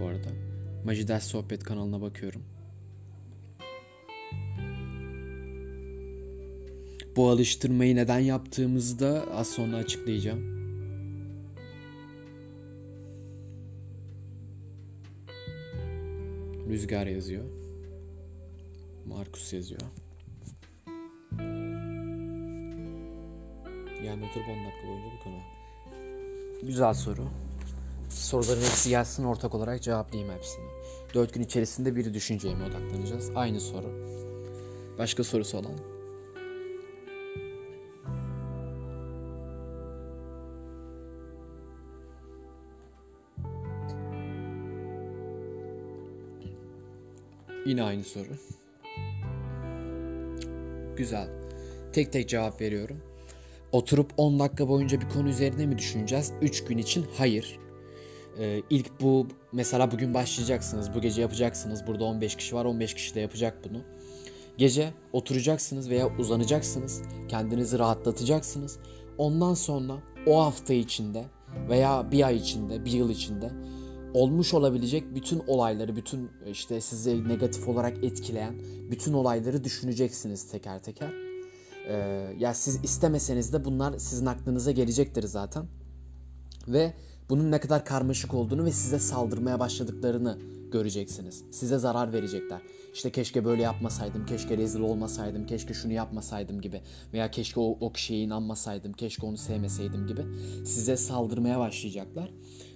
bu 0.00 0.06
arada. 0.06 0.28
Majiders 0.84 1.24
Sohbet 1.24 1.64
kanalına 1.64 2.00
bakıyorum. 2.00 2.51
Bu 7.16 7.28
alıştırmayı 7.28 7.96
neden 7.96 8.18
yaptığımızda 8.18 9.24
az 9.34 9.50
sonra 9.50 9.76
açıklayacağım. 9.76 10.62
Rüzgar 16.68 17.06
yazıyor. 17.06 17.44
Markus 19.06 19.52
yazıyor. 19.52 19.80
Yani 24.06 24.24
oturup 24.24 24.48
10 24.48 24.66
dakika 24.66 24.88
boyunca 24.88 25.16
bir 25.16 25.24
konu. 25.24 25.40
Güzel 26.62 26.94
soru. 26.94 27.24
Soruların 28.08 28.60
hepsi 28.60 28.88
gelsin 28.88 29.24
ortak 29.24 29.54
olarak 29.54 29.82
cevaplayayım 29.82 30.34
hepsini. 30.34 30.64
4 31.14 31.34
gün 31.34 31.42
içerisinde 31.42 31.96
bir 31.96 32.14
düşünceye 32.14 32.54
mi 32.54 32.64
odaklanacağız? 32.64 33.30
Aynı 33.34 33.60
soru. 33.60 33.86
Başka 34.98 35.24
sorusu 35.24 35.58
olan? 35.58 35.91
Yine 47.72 47.82
aynı 47.82 48.04
soru. 48.04 48.28
Güzel. 50.96 51.28
Tek 51.92 52.12
tek 52.12 52.28
cevap 52.28 52.60
veriyorum. 52.60 53.02
Oturup 53.72 54.12
10 54.16 54.38
dakika 54.38 54.68
boyunca 54.68 55.00
bir 55.00 55.08
konu 55.08 55.28
üzerine 55.28 55.66
mi 55.66 55.78
düşüneceğiz? 55.78 56.32
3 56.42 56.64
gün 56.64 56.78
için 56.78 57.06
hayır. 57.18 57.58
Ee, 58.38 58.62
ilk 58.70 59.00
bu 59.00 59.26
mesela 59.52 59.90
bugün 59.90 60.14
başlayacaksınız. 60.14 60.94
Bu 60.94 61.00
gece 61.00 61.22
yapacaksınız. 61.22 61.86
Burada 61.86 62.04
15 62.04 62.36
kişi 62.36 62.54
var. 62.54 62.64
15 62.64 62.94
kişi 62.94 63.14
de 63.14 63.20
yapacak 63.20 63.58
bunu. 63.70 63.82
Gece 64.58 64.90
oturacaksınız 65.12 65.90
veya 65.90 66.16
uzanacaksınız. 66.18 67.02
Kendinizi 67.28 67.78
rahatlatacaksınız. 67.78 68.78
Ondan 69.18 69.54
sonra 69.54 69.94
o 70.26 70.44
hafta 70.44 70.74
içinde 70.74 71.24
veya 71.68 72.10
bir 72.10 72.26
ay 72.26 72.36
içinde, 72.36 72.84
bir 72.84 72.92
yıl 72.92 73.10
içinde 73.10 73.50
olmuş 74.14 74.54
olabilecek 74.54 75.14
bütün 75.14 75.42
olayları, 75.46 75.96
bütün 75.96 76.30
işte 76.50 76.80
sizi 76.80 77.28
negatif 77.28 77.68
olarak 77.68 78.04
etkileyen 78.04 78.54
bütün 78.90 79.12
olayları 79.12 79.64
düşüneceksiniz 79.64 80.50
teker 80.50 80.82
teker. 80.82 81.12
Ee, 81.88 81.94
ya 82.38 82.54
siz 82.54 82.84
istemeseniz 82.84 83.52
de 83.52 83.64
bunlar 83.64 83.98
sizin 83.98 84.26
aklınıza 84.26 84.70
gelecektir 84.70 85.22
zaten. 85.22 85.66
Ve 86.68 86.94
bunun 87.30 87.50
ne 87.50 87.60
kadar 87.60 87.84
karmaşık 87.84 88.34
olduğunu 88.34 88.64
ve 88.64 88.72
size 88.72 88.98
saldırmaya 88.98 89.60
başladıklarını 89.60 90.38
göreceksiniz. 90.72 91.44
Size 91.50 91.78
zarar 91.78 92.12
verecekler. 92.12 92.60
İşte 92.94 93.12
keşke 93.12 93.44
böyle 93.44 93.62
yapmasaydım, 93.62 94.26
keşke 94.26 94.58
rezil 94.58 94.80
olmasaydım, 94.80 95.46
keşke 95.46 95.74
şunu 95.74 95.92
yapmasaydım 95.92 96.60
gibi. 96.60 96.80
Veya 97.12 97.30
keşke 97.30 97.60
o, 97.60 97.78
o 97.80 97.92
kişiye 97.92 98.20
inanmasaydım, 98.20 98.92
keşke 98.92 99.26
onu 99.26 99.36
sevmeseydim 99.36 100.06
gibi. 100.06 100.22
Size 100.66 100.96
saldırmaya 100.96 101.58
başlayacaklar. 101.58 102.30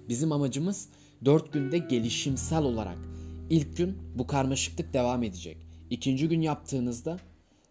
Bizim 0.09 0.31
amacımız 0.31 0.89
4 1.25 1.53
günde 1.53 1.77
gelişimsel 1.77 2.63
olarak 2.63 2.97
ilk 3.49 3.77
gün 3.77 3.97
bu 4.15 4.27
karmaşıklık 4.27 4.93
devam 4.93 5.23
edecek. 5.23 5.57
İkinci 5.89 6.29
gün 6.29 6.41
yaptığınızda 6.41 7.17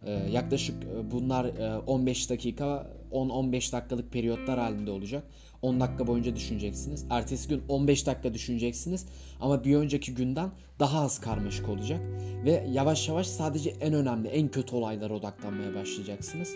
e, 0.02 0.12
yaklaşık 0.12 0.84
e, 0.84 1.10
bunlar 1.10 1.46
15 1.86 2.26
e, 2.26 2.28
dakika 2.28 2.90
10-15 3.12 3.72
dakikalık 3.72 4.12
periyotlar 4.12 4.58
halinde 4.58 4.90
olacak. 4.90 5.24
10 5.62 5.80
dakika 5.80 6.06
boyunca 6.06 6.36
düşüneceksiniz. 6.36 7.04
Ertesi 7.10 7.48
gün 7.48 7.62
15 7.68 8.06
dakika 8.06 8.34
düşüneceksiniz. 8.34 9.06
Ama 9.40 9.64
bir 9.64 9.76
önceki 9.76 10.14
günden 10.14 10.50
daha 10.78 11.00
az 11.00 11.20
karmaşık 11.20 11.68
olacak. 11.68 12.00
Ve 12.44 12.66
yavaş 12.72 13.08
yavaş 13.08 13.26
sadece 13.26 13.70
en 13.70 13.94
önemli, 13.94 14.28
en 14.28 14.48
kötü 14.48 14.76
olaylara 14.76 15.14
odaklanmaya 15.14 15.74
başlayacaksınız. 15.74 16.54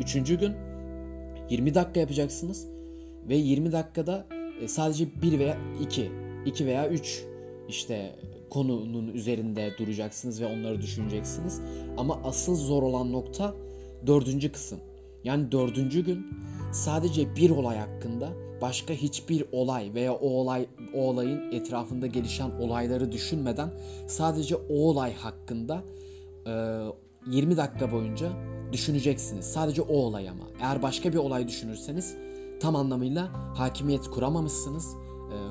Üçüncü 0.00 0.38
gün 0.38 0.52
20 1.50 1.74
dakika 1.74 2.00
yapacaksınız. 2.00 2.66
Ve 3.28 3.36
20 3.36 3.72
dakikada 3.72 4.26
sadece 4.66 5.22
1 5.22 5.38
veya 5.38 5.56
2, 5.80 6.10
2 6.46 6.66
veya 6.66 6.88
3 6.88 7.24
işte 7.68 8.16
konunun 8.50 9.08
üzerinde 9.08 9.70
duracaksınız 9.78 10.40
ve 10.40 10.46
onları 10.46 10.82
düşüneceksiniz. 10.82 11.60
Ama 11.96 12.20
asıl 12.24 12.56
zor 12.56 12.82
olan 12.82 13.12
nokta 13.12 13.54
dördüncü 14.06 14.52
kısım. 14.52 14.80
Yani 15.24 15.52
dördüncü 15.52 16.04
gün 16.04 16.26
sadece 16.72 17.36
bir 17.36 17.50
olay 17.50 17.78
hakkında 17.78 18.32
başka 18.62 18.94
hiçbir 18.94 19.44
olay 19.52 19.94
veya 19.94 20.14
o 20.14 20.28
olay 20.28 20.66
o 20.94 21.00
olayın 21.00 21.52
etrafında 21.52 22.06
gelişen 22.06 22.50
olayları 22.50 23.12
düşünmeden 23.12 23.70
sadece 24.06 24.56
o 24.56 24.74
olay 24.74 25.14
hakkında 25.14 25.82
e, 26.46 26.52
20 27.26 27.56
dakika 27.56 27.92
boyunca 27.92 28.32
düşüneceksiniz. 28.72 29.44
Sadece 29.44 29.82
o 29.82 29.94
olay 29.94 30.28
ama. 30.28 30.44
Eğer 30.60 30.82
başka 30.82 31.12
bir 31.12 31.18
olay 31.18 31.48
düşünürseniz 31.48 32.16
tam 32.60 32.76
anlamıyla 32.76 33.28
hakimiyet 33.54 34.10
kuramamışsınız 34.10 34.96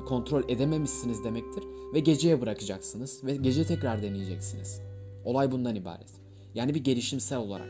kontrol 0.08 0.42
edememişsiniz 0.48 1.24
demektir 1.24 1.64
ve 1.94 2.00
geceye 2.00 2.40
bırakacaksınız 2.40 3.24
ve 3.24 3.36
gece 3.36 3.64
tekrar 3.64 4.02
deneyeceksiniz. 4.02 4.80
Olay 5.24 5.50
bundan 5.52 5.76
ibaret. 5.76 6.10
Yani 6.54 6.74
bir 6.74 6.84
gelişimsel 6.84 7.38
olarak. 7.38 7.68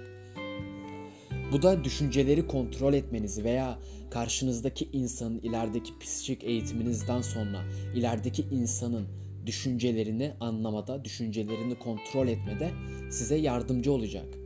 Bu 1.53 1.63
da 1.63 1.85
düşünceleri 1.85 2.47
kontrol 2.47 2.95
etmenizi 2.95 3.45
veya 3.45 3.79
karşınızdaki 4.11 4.89
insanın 4.93 5.39
ilerideki 5.39 5.99
psikik 5.99 6.45
eğitiminizden 6.45 7.23
sonra 7.23 7.65
ilerideki 7.95 8.43
insanın 8.43 9.07
düşüncelerini 9.47 10.33
anlamada, 10.41 11.05
düşüncelerini 11.05 11.79
kontrol 11.79 12.29
etmede 12.29 12.71
size 13.11 13.37
yardımcı 13.37 13.93
olacak. 13.93 14.40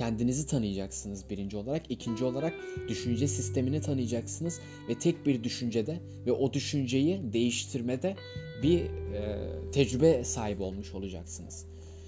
Kendinizi 0.00 0.46
tanıyacaksınız 0.46 1.30
birinci 1.30 1.56
olarak. 1.56 1.90
ikinci 1.90 2.24
olarak 2.24 2.54
düşünce 2.88 3.28
sistemini 3.28 3.80
tanıyacaksınız 3.80 4.60
ve 4.88 4.98
tek 4.98 5.26
bir 5.26 5.44
düşüncede 5.44 6.00
ve 6.26 6.32
o 6.32 6.52
düşünceyi 6.52 7.32
değiştirmede 7.32 8.16
bir 8.62 8.80
e, 8.84 9.48
tecrübe 9.72 10.24
sahibi 10.24 10.62
olmuş 10.62 10.94
olacaksınız. 10.94 11.66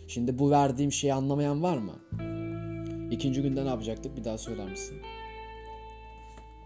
Şimdi 0.09 0.39
bu 0.39 0.51
verdiğim 0.51 0.93
şeyi 0.93 1.15
anlamayan 1.15 1.63
var 1.63 1.79
mı? 1.79 1.93
İkinci 3.11 3.43
günde 3.43 3.65
ne 3.65 3.69
yapacaktık? 3.69 4.17
Bir 4.17 4.25
daha 4.25 4.39
söyler 4.39 4.71
misin? 4.71 4.97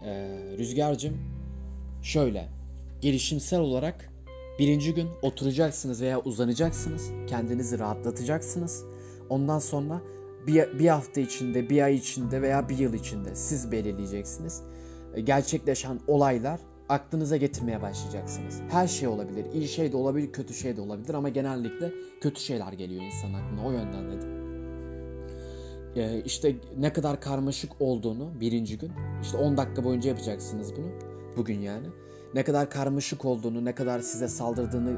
Ee, 0.03 0.29
Rüzgar'cığım 0.57 1.17
şöyle 2.03 2.49
gelişimsel 3.01 3.59
olarak 3.59 4.13
birinci 4.59 4.93
gün 4.93 5.07
oturacaksınız 5.21 6.01
veya 6.01 6.21
uzanacaksınız. 6.21 7.11
Kendinizi 7.29 7.79
rahatlatacaksınız. 7.79 8.85
Ondan 9.29 9.59
sonra 9.59 10.01
bir, 10.47 10.79
bir 10.79 10.87
hafta 10.87 11.21
içinde, 11.21 11.69
bir 11.69 11.81
ay 11.81 11.95
içinde 11.95 12.41
veya 12.41 12.69
bir 12.69 12.77
yıl 12.77 12.93
içinde 12.93 13.35
siz 13.35 13.71
belirleyeceksiniz. 13.71 14.61
E, 15.13 15.21
gerçekleşen 15.21 15.99
olaylar 16.07 16.59
aklınıza 16.89 17.37
getirmeye 17.37 17.81
başlayacaksınız. 17.81 18.61
Her 18.69 18.87
şey 18.87 19.07
olabilir. 19.07 19.45
İyi 19.53 19.67
şey 19.67 19.91
de 19.91 19.97
olabilir, 19.97 20.31
kötü 20.31 20.53
şey 20.53 20.77
de 20.77 20.81
olabilir 20.81 21.13
ama 21.13 21.29
genellikle 21.29 21.91
kötü 22.21 22.41
şeyler 22.41 22.73
geliyor 22.73 23.03
insan 23.03 23.33
aklına. 23.33 23.67
O 23.67 23.71
yönden 23.71 24.11
dedim. 24.11 24.37
Ee, 25.95 26.21
işte 26.25 26.55
ne 26.77 26.93
kadar 26.93 27.21
karmaşık 27.21 27.71
olduğunu 27.79 28.31
birinci 28.39 28.77
gün, 28.77 28.91
işte 29.21 29.37
10 29.37 29.57
dakika 29.57 29.83
boyunca 29.83 30.09
yapacaksınız 30.09 30.75
bunu. 30.75 30.87
Bugün 31.37 31.59
yani. 31.59 31.87
Ne 32.33 32.43
kadar 32.43 32.69
karmaşık 32.69 33.25
olduğunu, 33.25 33.65
ne 33.65 33.75
kadar 33.75 33.99
size 33.99 34.27
saldırdığını 34.27 34.97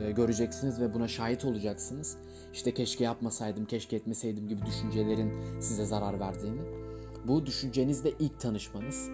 e, 0.00 0.10
göreceksiniz 0.10 0.80
ve 0.80 0.94
buna 0.94 1.08
şahit 1.08 1.44
olacaksınız. 1.44 2.16
İşte 2.52 2.74
keşke 2.74 3.04
yapmasaydım, 3.04 3.64
keşke 3.64 3.96
etmeseydim 3.96 4.48
gibi 4.48 4.66
düşüncelerin 4.66 5.32
size 5.60 5.84
zarar 5.84 6.20
verdiğini. 6.20 6.60
Bu 7.28 7.46
düşüncenizle 7.46 8.12
ilk 8.18 8.40
tanışmanız. 8.40 9.08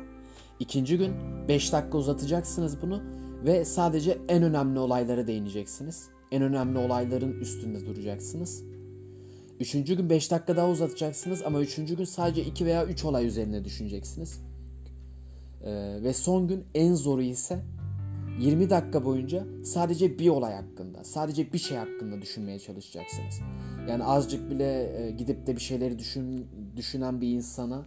İkinci 0.61 0.99
gün 0.99 1.13
5 1.49 1.73
dakika 1.73 1.99
uzatacaksınız 1.99 2.83
bunu 2.83 3.03
ve 3.45 3.65
sadece 3.65 4.19
en 4.29 4.43
önemli 4.43 4.79
olaylara 4.79 5.27
değineceksiniz. 5.27 6.09
En 6.31 6.43
önemli 6.43 6.79
olayların 6.79 7.41
üstünde 7.41 7.87
duracaksınız. 7.87 8.65
Üçüncü 9.61 9.97
gün 9.97 10.11
5 10.11 10.31
dakika 10.31 10.57
daha 10.57 10.69
uzatacaksınız 10.69 11.43
ama 11.43 11.61
üçüncü 11.61 11.97
gün 11.97 12.05
sadece 12.05 12.45
2 12.45 12.67
veya 12.67 12.87
3 12.87 13.05
olay 13.05 13.27
üzerine 13.27 13.65
düşüneceksiniz. 13.65 14.41
Ee, 15.65 15.99
ve 16.03 16.13
son 16.13 16.49
gün 16.49 16.65
en 16.75 16.95
zoru 16.95 17.23
ise 17.23 17.63
20 18.41 18.71
dakika 18.71 19.05
boyunca 19.05 19.47
sadece 19.65 20.19
bir 20.19 20.29
olay 20.29 20.55
hakkında, 20.55 21.05
sadece 21.05 21.53
bir 21.53 21.59
şey 21.59 21.77
hakkında 21.77 22.23
düşünmeye 22.23 22.59
çalışacaksınız. 22.59 23.41
Yani 23.89 24.05
azıcık 24.05 24.51
bile 24.51 25.03
e, 25.03 25.11
gidip 25.11 25.47
de 25.47 25.57
bir 25.57 25.61
şeyleri 25.61 25.99
düşün, 25.99 26.47
düşünen 26.77 27.21
bir 27.21 27.29
insana, 27.29 27.87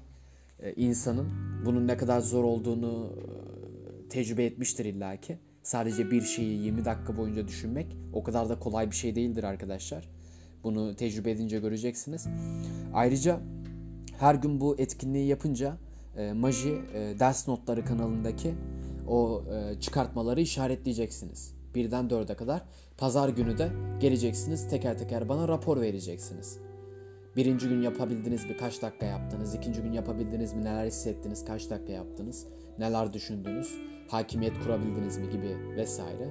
e, 0.60 0.74
insanın 0.74 1.28
bunun 1.66 1.88
ne 1.88 1.98
kadar 1.98 2.20
zor 2.20 2.44
olduğunu 2.44 3.10
e, 3.18 4.10
tecrübe 4.10 4.46
etmiştir 4.46 4.86
illaki. 4.86 5.40
Sadece 5.64 6.12
bir 6.12 6.22
şeyi 6.22 6.64
20 6.64 6.86
dakika 6.86 7.18
boyunca 7.18 7.48
düşünmek 7.48 7.98
o 8.14 8.24
kadar 8.24 8.50
da 8.50 8.60
kolay 8.60 8.92
bir 8.92 8.96
şey 8.96 9.16
değildir 9.16 9.44
arkadaşlar. 9.44 10.10
Bunu 10.64 10.96
tecrübe 10.96 11.32
edince 11.32 11.60
göreceksiniz. 11.60 12.28
Ayrıca 12.94 13.40
her 14.20 14.36
gün 14.36 14.62
bu 14.62 14.76
etkinliği 14.78 15.28
yapınca 15.28 15.78
Maji 16.34 16.82
ders 17.20 17.48
notları 17.48 17.86
kanalındaki 17.86 18.56
o 19.08 19.44
e, 19.54 19.80
çıkartmaları 19.80 20.42
işaretleyeceksiniz. 20.42 21.56
Birden 21.76 22.10
dörde 22.10 22.36
kadar. 22.36 22.62
Pazar 22.98 23.30
günü 23.30 23.58
de 23.58 23.70
geleceksiniz 24.00 24.70
teker 24.70 24.98
teker 24.98 25.30
bana 25.30 25.48
rapor 25.48 25.82
vereceksiniz. 25.82 26.60
Birinci 27.36 27.70
gün 27.70 27.82
yapabildiniz 27.82 28.46
mi? 28.46 28.58
Kaç 28.58 28.82
dakika 28.82 29.06
yaptınız? 29.06 29.56
İkinci 29.56 29.82
gün 29.82 29.92
yapabildiniz 29.92 30.54
mi? 30.54 30.66
Neler 30.66 30.86
hissettiniz? 30.86 31.46
Kaç 31.46 31.70
dakika 31.70 31.94
yaptınız? 31.94 32.48
Neler 32.80 33.14
düşündünüz? 33.14 33.76
Hakimiyet 34.08 34.64
kurabildiniz 34.64 35.18
mi? 35.18 35.30
Gibi 35.30 35.58
vesaire. 35.78 36.30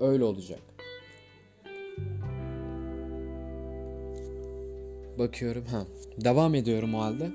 Öyle 0.00 0.24
olacak. 0.24 0.60
Bakıyorum. 5.18 5.64
Ha. 5.64 5.82
Devam 6.24 6.54
ediyorum 6.54 6.94
o 6.94 7.00
halde. 7.00 7.30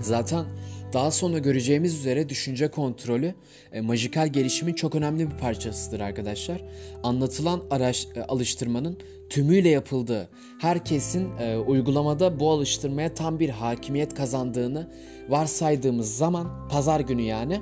Zaten 0.00 0.44
daha 0.92 1.10
sonra 1.10 1.38
göreceğimiz 1.38 1.98
üzere 1.98 2.28
düşünce 2.28 2.68
kontrolü 2.68 3.34
e, 3.72 3.80
majikal 3.80 4.28
gelişimin 4.28 4.74
çok 4.74 4.94
önemli 4.94 5.30
bir 5.30 5.36
parçasıdır 5.36 6.00
arkadaşlar. 6.00 6.64
Anlatılan 7.02 7.62
araç, 7.70 8.08
e, 8.16 8.22
alıştırmanın 8.22 8.98
tümüyle 9.30 9.68
yapıldığı, 9.68 10.28
herkesin 10.60 11.38
e, 11.38 11.56
uygulamada 11.56 12.40
bu 12.40 12.50
alıştırmaya 12.50 13.14
tam 13.14 13.40
bir 13.40 13.48
hakimiyet 13.48 14.14
kazandığını 14.14 14.90
varsaydığımız 15.28 16.16
zaman 16.16 16.68
pazar 16.68 17.00
günü 17.00 17.22
yani 17.22 17.60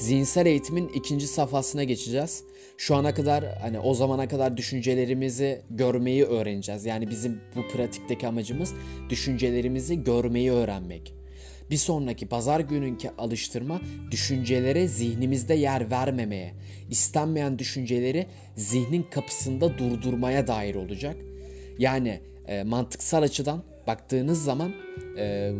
zihinsel 0.00 0.46
eğitimin 0.46 0.88
ikinci 0.88 1.26
safhasına 1.26 1.84
geçeceğiz. 1.84 2.44
Şu 2.78 2.96
ana 2.96 3.14
kadar 3.14 3.44
hani 3.60 3.78
o 3.78 3.94
zamana 3.94 4.28
kadar 4.28 4.56
düşüncelerimizi 4.56 5.62
görmeyi 5.70 6.24
öğreneceğiz. 6.24 6.86
Yani 6.86 7.10
bizim 7.10 7.40
bu 7.56 7.68
pratikteki 7.68 8.28
amacımız 8.28 8.74
düşüncelerimizi 9.08 10.04
görmeyi 10.04 10.52
öğrenmek. 10.52 11.14
Bir 11.70 11.76
sonraki 11.76 12.26
pazar 12.26 12.60
gününki 12.60 13.10
alıştırma 13.18 13.80
düşüncelere 14.10 14.88
zihnimizde 14.88 15.54
yer 15.54 15.90
vermemeye, 15.90 16.54
istenmeyen 16.90 17.58
düşünceleri 17.58 18.26
zihnin 18.56 19.02
kapısında 19.02 19.78
durdurmaya 19.78 20.46
dair 20.46 20.74
olacak. 20.74 21.16
Yani 21.78 22.20
e, 22.46 22.62
mantıksal 22.62 23.22
açıdan 23.22 23.62
baktığınız 23.86 24.44
zaman 24.44 24.72
e, 25.18 25.52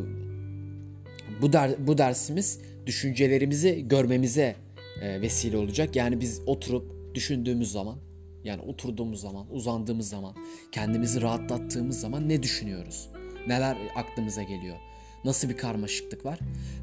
bu 1.42 1.53
der, 1.53 1.70
bu 1.87 1.98
dersimiz 1.98 2.59
düşüncelerimizi 2.87 3.88
görmemize 3.88 4.57
e, 5.01 5.21
vesile 5.21 5.57
olacak. 5.57 5.97
Yani 5.97 6.21
biz 6.21 6.40
oturup 6.47 7.14
düşündüğümüz 7.14 7.73
zaman 7.73 7.99
yani 8.45 8.62
oturduğumuz 8.62 9.21
zaman, 9.21 9.47
uzandığımız 9.51 10.09
zaman, 10.09 10.35
kendimizi 10.73 11.23
rahatlattığımız 11.23 12.01
zaman 12.01 12.29
ne 12.29 12.43
düşünüyoruz? 12.43 13.09
Neler 13.47 13.77
aklımıza 13.97 14.43
geliyor? 14.43 14.77
Nasıl 15.25 15.49
bir 15.49 15.57
karmaşıklık 15.57 16.25
var? 16.25 16.38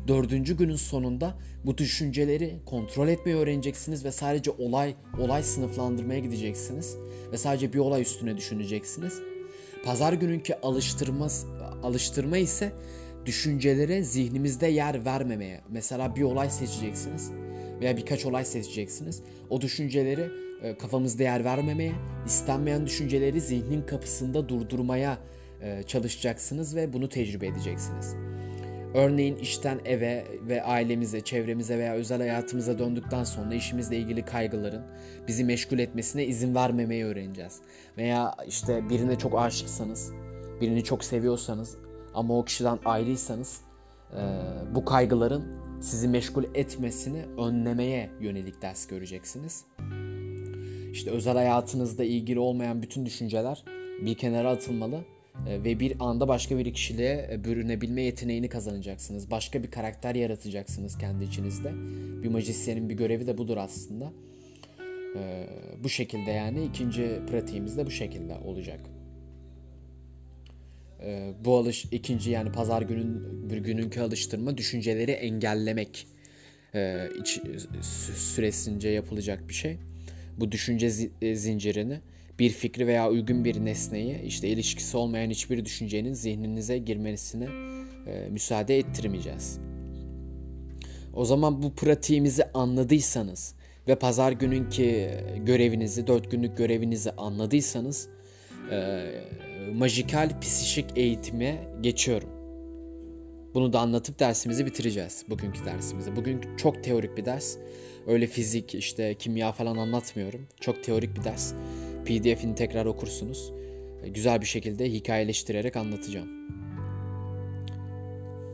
Dördüncü 0.08 0.58
günün 0.58 0.76
sonunda 0.76 1.38
bu 1.66 1.78
düşünceleri 1.78 2.60
kontrol 2.66 3.08
etmeyi 3.08 3.38
öğreneceksiniz 3.38 4.06
ve 4.06 4.12
sadece 4.12 4.52
olay 4.52 4.96
olay 5.20 5.44
sınıflandırmaya 5.44 6.20
gideceksiniz 6.20 6.98
ve 7.32 7.38
sadece 7.38 7.74
bir 7.74 7.80
olay 7.80 8.02
üstüne 8.02 8.38
düşüneceksiniz. 8.38 9.22
Pazar 9.86 10.14
gününki 10.14 10.62
alıştırma 10.62 11.28
alıştırma 11.84 12.38
ise 12.38 12.74
düşüncelere 13.28 14.04
zihnimizde 14.04 14.68
yer 14.68 15.06
vermemeye. 15.06 15.62
Mesela 15.70 16.16
bir 16.16 16.24
olay 16.24 16.50
seçeceksiniz 16.50 17.32
veya 17.82 17.98
birkaç 17.98 18.26
olay 18.26 18.46
seçeceksiniz. 18.46 19.24
O 19.50 19.62
düşünceleri 19.62 20.30
e, 20.64 20.78
kafamızda 20.78 21.24
yer 21.24 21.44
vermemeye, 21.44 21.94
istenmeyen 22.26 22.86
düşünceleri 22.86 23.42
zihnin 23.42 23.82
kapısında 23.82 24.50
durdurmaya 24.50 25.18
e, 25.62 25.84
çalışacaksınız 25.84 26.76
ve 26.76 26.94
bunu 26.94 27.10
tecrübe 27.10 27.48
edeceksiniz. 27.48 28.16
Örneğin 28.94 29.36
işten 29.36 29.80
eve 29.86 30.24
ve 30.50 30.64
ailemize, 30.64 31.22
çevremize 31.22 31.78
veya 31.78 31.94
özel 31.94 32.18
hayatımıza 32.18 32.80
döndükten 32.80 33.24
sonra 33.24 33.56
işimizle 33.56 33.98
ilgili 33.98 34.26
kaygıların 34.26 34.84
bizi 35.28 35.44
meşgul 35.44 35.80
etmesine 35.80 36.26
izin 36.26 36.56
vermemeyi 36.56 37.06
öğreneceğiz. 37.06 37.60
Veya 37.98 38.36
işte 38.48 38.90
birine 38.90 39.18
çok 39.18 39.40
aşıksanız, 39.40 40.12
birini 40.62 40.84
çok 40.84 41.04
seviyorsanız 41.04 41.78
ama 42.18 42.38
o 42.38 42.46
kişiden 42.46 42.80
ayrıysanız 42.86 43.62
e, 44.14 44.22
bu 44.76 44.86
kaygıların 44.86 45.44
sizi 45.82 46.08
meşgul 46.08 46.44
etmesini 46.56 47.26
önlemeye 47.38 48.10
yönelik 48.22 48.62
ders 48.62 48.88
göreceksiniz. 48.88 49.66
İşte 50.92 51.12
özel 51.12 51.36
hayatınızda 51.36 52.04
ilgili 52.04 52.40
olmayan 52.40 52.82
bütün 52.82 53.06
düşünceler 53.06 53.64
bir 54.02 54.16
kenara 54.16 54.50
atılmalı 54.50 55.06
e, 55.48 55.64
ve 55.64 55.80
bir 55.80 55.94
anda 56.00 56.28
başka 56.28 56.58
bir 56.58 56.74
kişiliğe 56.74 57.30
e, 57.32 57.44
bürünebilme 57.44 58.02
yeteneğini 58.02 58.50
kazanacaksınız. 58.50 59.32
Başka 59.32 59.64
bir 59.64 59.72
karakter 59.72 60.16
yaratacaksınız 60.16 60.98
kendi 60.98 61.24
içinizde. 61.24 61.72
Bir 62.24 62.30
majisyenin 62.30 62.90
bir 62.90 62.94
görevi 62.94 63.28
de 63.28 63.38
budur 63.38 63.58
aslında. 63.58 64.14
E, 65.16 65.48
bu 65.84 65.90
şekilde 65.90 66.32
yani 66.32 66.66
ikinci 66.66 67.22
pratiğimiz 67.30 67.78
de 67.78 67.86
bu 67.86 67.92
şekilde 67.92 68.36
olacak. 68.46 68.80
Bu 71.46 71.58
alış 71.58 71.86
ikinci 71.92 72.32
yani 72.32 72.52
pazar 72.52 72.82
günün 72.82 73.50
bir 73.50 73.58
gününkü 73.58 74.02
alıştırma 74.02 74.58
düşünceleri 74.58 75.12
engellemek 75.12 76.08
süresince 77.82 78.90
yapılacak 78.90 79.50
bir 79.50 79.54
şey. 79.54 79.78
Bu 80.38 80.52
düşünce 80.52 80.90
zincirini 81.36 82.00
bir 82.40 82.50
fikri 82.50 82.88
veya 82.88 83.10
uygun 83.10 83.46
bir 83.46 83.66
nesneyi 83.66 84.22
işte 84.22 84.48
ilişkisi 84.48 84.98
olmayan 84.98 85.30
hiçbir 85.30 85.66
düşüncenin 85.66 86.14
zihninize 86.14 86.78
girmesine 86.78 87.48
e, 88.08 88.30
müsaade 88.30 88.78
ettirmeyeceğiz. 88.78 89.60
O 91.14 91.26
zaman 91.26 91.64
bu 91.64 91.74
pratiğimizi 91.74 92.44
anladıysanız 92.54 93.56
ve 93.88 93.96
pazar 93.96 94.32
gününki 94.32 95.10
görevinizi, 95.46 96.08
dört 96.08 96.32
günlük 96.32 96.58
görevinizi 96.58 97.12
anladıysanız 97.12 98.10
e, 98.72 99.08
majikal 99.74 100.40
psişik 100.42 100.86
eğitime 100.96 101.68
geçiyorum. 101.82 102.30
Bunu 103.54 103.74
da 103.74 103.80
anlatıp 103.80 104.20
dersimizi 104.20 104.66
bitireceğiz. 104.66 105.26
Bugünkü 105.30 105.66
dersimizi. 105.66 106.16
Bugün 106.16 106.42
çok 106.58 106.84
teorik 106.84 107.18
bir 107.18 107.26
ders. 107.26 107.58
Öyle 108.08 108.28
fizik, 108.28 108.76
işte 108.76 109.14
kimya 109.14 109.52
falan 109.52 109.78
anlatmıyorum. 109.78 110.48
Çok 110.60 110.84
teorik 110.84 111.16
bir 111.18 111.24
ders. 111.24 111.54
PDF'ini 112.06 112.56
tekrar 112.56 112.86
okursunuz. 112.86 113.52
Güzel 114.08 114.42
bir 114.42 114.46
şekilde 114.46 114.94
hikayeleştirerek 114.94 115.76
anlatacağım. 115.76 116.30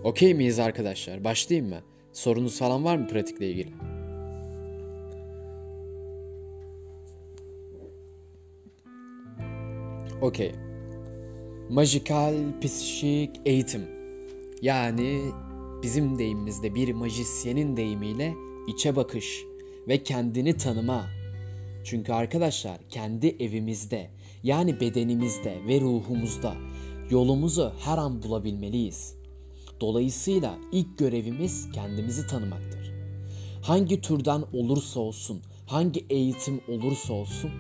Okey 0.04 0.34
miyiz 0.34 0.60
arkadaşlar? 0.60 1.24
Başlayayım 1.24 1.70
mı? 1.70 1.82
Sorunuz 2.14 2.60
falan 2.60 2.84
var 2.84 2.98
mı 2.98 3.08
pratikle 3.08 3.52
ilgili? 3.52 3.70
Okey. 10.22 10.52
Majikal 11.74 12.36
psikik 12.62 13.30
eğitim. 13.46 13.82
Yani 14.62 15.22
bizim 15.84 16.18
deyimimizde 16.18 16.76
bir 16.76 16.94
majisyenin 16.94 17.78
deyimiyle 17.78 18.34
içe 18.68 18.96
bakış 18.96 19.44
ve 19.88 20.04
kendini 20.04 20.58
tanıma 20.58 21.06
çünkü 21.84 22.14
arkadaşlar 22.14 22.78
kendi 22.90 23.28
evimizde 23.28 24.10
yani 24.44 24.80
bedenimizde 24.80 25.58
ve 25.68 25.82
ruhumuzda 25.82 26.56
yolumuzu 27.10 27.74
her 27.80 27.98
an 27.98 28.24
bulabilmeliyiz. 28.24 29.16
Dolayısıyla 29.82 30.58
ilk 30.72 30.98
görevimiz 30.98 31.72
kendimizi 31.72 32.28
tanımaktır. 32.28 32.94
Hangi 33.62 34.02
türden 34.02 34.44
olursa 34.54 35.00
olsun, 35.00 35.42
hangi 35.68 36.06
eğitim 36.10 36.62
olursa 36.68 37.14
olsun, 37.14 37.52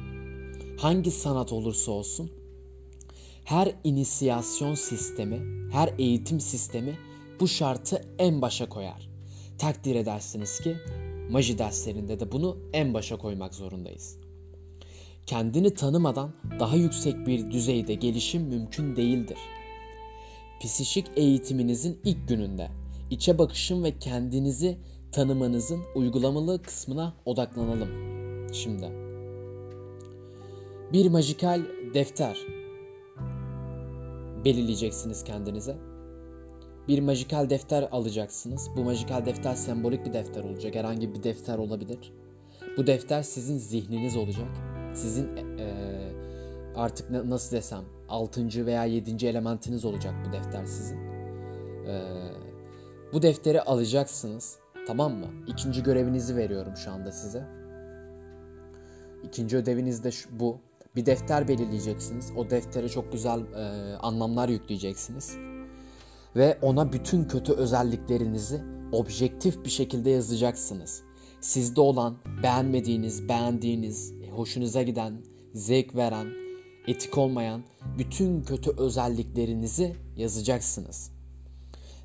hangi 0.78 1.12
sanat 1.12 1.54
olursa 1.54 1.92
olsun, 1.92 2.43
her 3.44 3.76
inisiyasyon 3.84 4.74
sistemi, 4.74 5.40
her 5.72 5.94
eğitim 5.98 6.40
sistemi 6.40 6.98
bu 7.40 7.48
şartı 7.48 8.02
en 8.20 8.42
başa 8.42 8.70
koyar. 8.70 9.10
Takdir 9.58 9.96
edersiniz 9.96 10.60
ki 10.60 10.78
Maji 11.30 11.58
derslerinde 11.58 12.20
de 12.20 12.32
bunu 12.32 12.58
en 12.74 12.94
başa 12.94 13.18
koymak 13.18 13.56
zorundayız. 13.56 14.18
Kendini 15.26 15.74
tanımadan 15.74 16.32
daha 16.60 16.76
yüksek 16.76 17.28
bir 17.28 17.52
düzeyde 17.52 17.94
gelişim 17.94 18.42
mümkün 18.42 18.96
değildir. 18.96 19.38
Psişik 20.62 21.06
eğitiminizin 21.16 22.00
ilk 22.04 22.28
gününde 22.28 22.70
içe 23.10 23.38
bakışın 23.38 23.84
ve 23.84 24.00
kendinizi 24.00 24.78
tanımanızın 25.12 25.82
uygulamalı 25.96 26.62
kısmına 26.62 27.14
odaklanalım. 27.26 27.90
Şimdi 28.54 28.92
bir 30.94 31.10
majikal 31.10 31.62
defter 31.94 32.38
belirleyeceksiniz 34.46 35.24
kendinize 35.24 35.78
bir 36.88 37.00
majikal 37.00 37.50
defter 37.50 37.88
alacaksınız. 37.92 38.70
Bu 38.78 38.84
majikal 38.84 39.26
defter 39.26 39.56
sembolik 39.56 40.06
bir 40.06 40.14
defter 40.14 40.44
olacak. 40.44 40.76
Herhangi 40.76 41.14
bir 41.14 41.24
defter 41.24 41.58
olabilir. 41.58 42.14
Bu 42.78 42.88
defter 42.88 43.24
sizin 43.24 43.58
zihniniz 43.58 44.18
olacak. 44.18 44.48
Sizin 44.94 45.38
e, 45.38 45.74
artık 46.76 47.10
nasıl 47.10 47.56
desem 47.56 47.84
6. 48.10 48.66
veya 48.66 48.86
7. 48.86 49.28
elementiniz 49.28 49.86
olacak 49.86 50.14
bu 50.28 50.34
defter 50.34 50.66
sizin. 50.66 50.98
E, 51.88 52.02
bu 53.14 53.22
defteri 53.22 53.62
alacaksınız. 53.62 54.60
Tamam 54.88 55.14
mı? 55.14 55.28
İkinci 55.48 55.84
görevinizi 55.84 56.36
veriyorum 56.36 56.74
şu 56.78 56.92
anda 56.92 57.12
size. 57.12 57.48
İkinci 59.24 59.58
ödeviniz 59.58 60.04
de 60.04 60.12
şu, 60.12 60.40
bu. 60.40 60.60
Bir 60.96 61.06
defter 61.06 61.48
belirleyeceksiniz. 61.48 62.32
O 62.38 62.50
deftere 62.50 62.90
çok 62.90 63.12
güzel 63.12 63.40
e, 63.40 63.96
anlamlar 63.98 64.50
yükleyeceksiniz 64.50 65.38
ve 66.36 66.58
ona 66.62 66.94
bütün 66.94 67.24
kötü 67.24 67.54
özelliklerinizi 67.54 68.62
objektif 68.92 69.66
bir 69.66 69.70
şekilde 69.70 70.10
yazacaksınız. 70.10 71.04
Sizde 71.42 71.82
olan, 71.82 72.18
beğenmediğiniz, 72.44 73.30
beğendiğiniz, 73.30 74.14
hoşunuza 74.32 74.82
giden, 74.82 75.14
zevk 75.54 75.96
veren, 75.96 76.28
etik 76.88 77.18
olmayan 77.18 77.64
bütün 77.98 78.42
kötü 78.42 78.72
özelliklerinizi 78.78 79.96
yazacaksınız. 80.18 81.12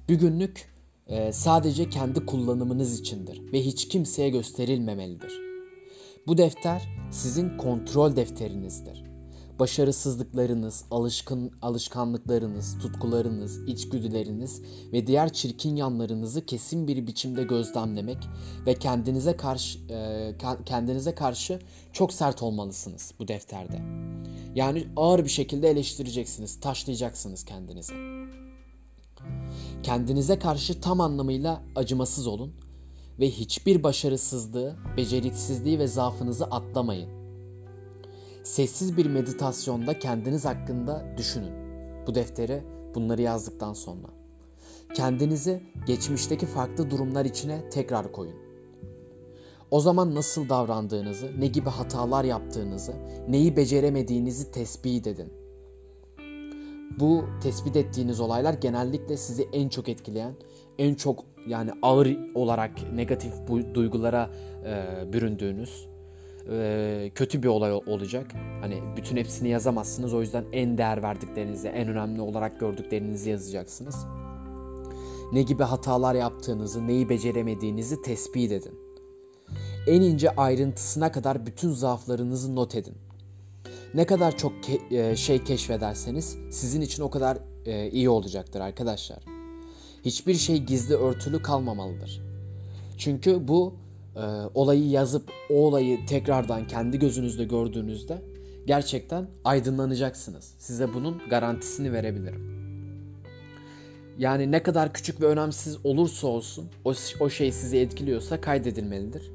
Bir 0.08 0.14
günlük 0.14 0.68
e, 1.06 1.32
sadece 1.32 1.90
kendi 1.90 2.26
kullanımınız 2.26 3.00
içindir 3.00 3.52
ve 3.52 3.60
hiç 3.60 3.88
kimseye 3.88 4.28
gösterilmemelidir. 4.28 5.47
Bu 6.28 6.38
defter 6.38 6.88
sizin 7.10 7.56
kontrol 7.56 8.16
defterinizdir 8.16 9.04
başarısızlıklarınız, 9.58 10.84
alışkın 10.90 11.52
alışkanlıklarınız, 11.62 12.78
tutkularınız, 12.78 13.68
içgüdüleriniz 13.68 14.62
ve 14.92 15.06
diğer 15.06 15.32
çirkin 15.32 15.76
yanlarınızı 15.76 16.46
kesin 16.46 16.88
bir 16.88 17.06
biçimde 17.06 17.42
gözlemlemek 17.42 18.18
ve 18.66 18.74
kendinize 18.74 19.36
karşı 19.36 19.78
e, 19.90 20.34
kendinize 20.66 21.14
karşı 21.14 21.58
çok 21.92 22.12
sert 22.12 22.42
olmalısınız 22.42 23.14
bu 23.18 23.28
defterde. 23.28 23.82
Yani 24.54 24.88
ağır 24.96 25.24
bir 25.24 25.30
şekilde 25.30 25.70
eleştireceksiniz, 25.70 26.60
taşlayacaksınız 26.60 27.44
kendinizi. 27.44 27.92
Kendinize 29.82 30.38
karşı 30.38 30.80
tam 30.80 31.00
anlamıyla 31.00 31.62
acımasız 31.76 32.26
olun 32.26 32.67
ve 33.20 33.30
hiçbir 33.30 33.82
başarısızlığı, 33.82 34.76
beceriksizliği 34.96 35.78
ve 35.78 35.86
zaafınızı 35.86 36.44
atlamayın. 36.44 37.10
Sessiz 38.42 38.96
bir 38.96 39.06
meditasyonda 39.06 39.98
kendiniz 39.98 40.44
hakkında 40.44 41.14
düşünün. 41.16 41.52
Bu 42.06 42.14
deftere 42.14 42.64
bunları 42.94 43.22
yazdıktan 43.22 43.72
sonra. 43.72 44.06
Kendinizi 44.94 45.62
geçmişteki 45.86 46.46
farklı 46.46 46.90
durumlar 46.90 47.24
içine 47.24 47.70
tekrar 47.70 48.12
koyun. 48.12 48.36
O 49.70 49.80
zaman 49.80 50.14
nasıl 50.14 50.48
davrandığınızı, 50.48 51.40
ne 51.40 51.46
gibi 51.46 51.68
hatalar 51.68 52.24
yaptığınızı, 52.24 52.94
neyi 53.28 53.56
beceremediğinizi 53.56 54.50
tespit 54.50 55.06
edin. 55.06 55.32
Bu 57.00 57.24
tespit 57.42 57.76
ettiğiniz 57.76 58.20
olaylar 58.20 58.54
genellikle 58.54 59.16
sizi 59.16 59.48
en 59.52 59.68
çok 59.68 59.88
etkileyen, 59.88 60.34
en 60.78 60.94
çok 60.94 61.24
yani 61.48 61.70
ağır 61.82 62.16
olarak 62.34 62.92
negatif 62.94 63.32
bu 63.48 63.74
duygulara 63.74 64.30
e, 64.64 65.12
büründüğünüz 65.12 65.88
e, 66.50 67.10
kötü 67.14 67.42
bir 67.42 67.48
olay 67.48 67.72
olacak. 67.72 68.26
Hani 68.60 68.82
bütün 68.96 69.16
hepsini 69.16 69.48
yazamazsınız. 69.48 70.14
O 70.14 70.20
yüzden 70.20 70.44
en 70.52 70.78
değer 70.78 71.02
verdiklerinizi, 71.02 71.68
en 71.68 71.88
önemli 71.88 72.20
olarak 72.20 72.60
gördüklerinizi 72.60 73.30
yazacaksınız. 73.30 74.06
Ne 75.32 75.42
gibi 75.42 75.62
hatalar 75.62 76.14
yaptığınızı, 76.14 76.86
neyi 76.86 77.08
beceremediğinizi 77.08 78.02
tespit 78.02 78.52
edin. 78.52 78.74
En 79.86 80.00
ince 80.00 80.30
ayrıntısına 80.30 81.12
kadar 81.12 81.46
bütün 81.46 81.70
zaaflarınızı 81.70 82.56
not 82.56 82.74
edin. 82.74 82.94
Ne 83.94 84.06
kadar 84.06 84.36
çok 84.36 84.52
ke- 84.52 85.10
e, 85.10 85.16
şey 85.16 85.44
keşfederseniz 85.44 86.36
sizin 86.50 86.80
için 86.80 87.02
o 87.02 87.10
kadar 87.10 87.38
e, 87.66 87.90
iyi 87.90 88.08
olacaktır 88.08 88.60
arkadaşlar. 88.60 89.37
Hiçbir 90.04 90.34
şey 90.34 90.58
gizli 90.58 90.94
örtülü 90.94 91.42
kalmamalıdır. 91.42 92.22
Çünkü 92.98 93.48
bu 93.48 93.74
e, 94.16 94.20
olayı 94.54 94.88
yazıp 94.88 95.32
o 95.50 95.54
olayı 95.54 96.06
tekrardan 96.06 96.66
kendi 96.66 96.98
gözünüzde 96.98 97.44
gördüğünüzde 97.44 98.22
gerçekten 98.66 99.26
aydınlanacaksınız. 99.44 100.54
Size 100.58 100.94
bunun 100.94 101.22
garantisini 101.30 101.92
verebilirim. 101.92 102.58
Yani 104.18 104.52
ne 104.52 104.62
kadar 104.62 104.92
küçük 104.92 105.20
ve 105.20 105.26
önemsiz 105.26 105.78
olursa 105.84 106.26
olsun 106.26 106.68
o, 106.84 106.94
o 107.20 107.30
şey 107.30 107.52
sizi 107.52 107.78
etkiliyorsa 107.78 108.40
kaydedilmelidir. 108.40 109.30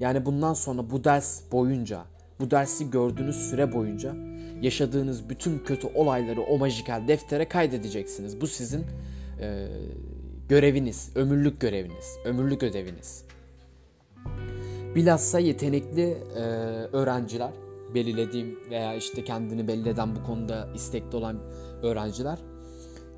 Yani 0.00 0.26
bundan 0.26 0.54
sonra 0.54 0.90
bu 0.90 1.04
ders 1.04 1.40
boyunca, 1.52 2.04
bu 2.40 2.50
dersi 2.50 2.90
gördüğünüz 2.90 3.36
süre 3.36 3.72
boyunca 3.72 4.14
yaşadığınız 4.62 5.28
bütün 5.28 5.58
kötü 5.58 5.86
olayları 5.94 6.40
o 6.42 6.58
majikel 6.58 7.08
deftere 7.08 7.48
kaydedeceksiniz. 7.48 8.40
Bu 8.40 8.46
sizin 8.46 8.86
e, 9.40 9.68
göreviniz, 10.48 11.10
ömürlük 11.14 11.60
göreviniz, 11.60 12.18
ömürlük 12.24 12.62
ödeviniz. 12.62 13.24
Bilhassa 14.94 15.38
yetenekli 15.38 16.16
e, 16.36 16.40
öğrenciler, 16.92 17.50
belirlediğim 17.94 18.58
veya 18.70 18.94
işte 18.94 19.24
kendini 19.24 19.68
belli 19.68 19.88
eden 19.88 20.16
bu 20.16 20.22
konuda 20.22 20.68
istekli 20.74 21.16
olan 21.16 21.38
öğrenciler 21.82 22.38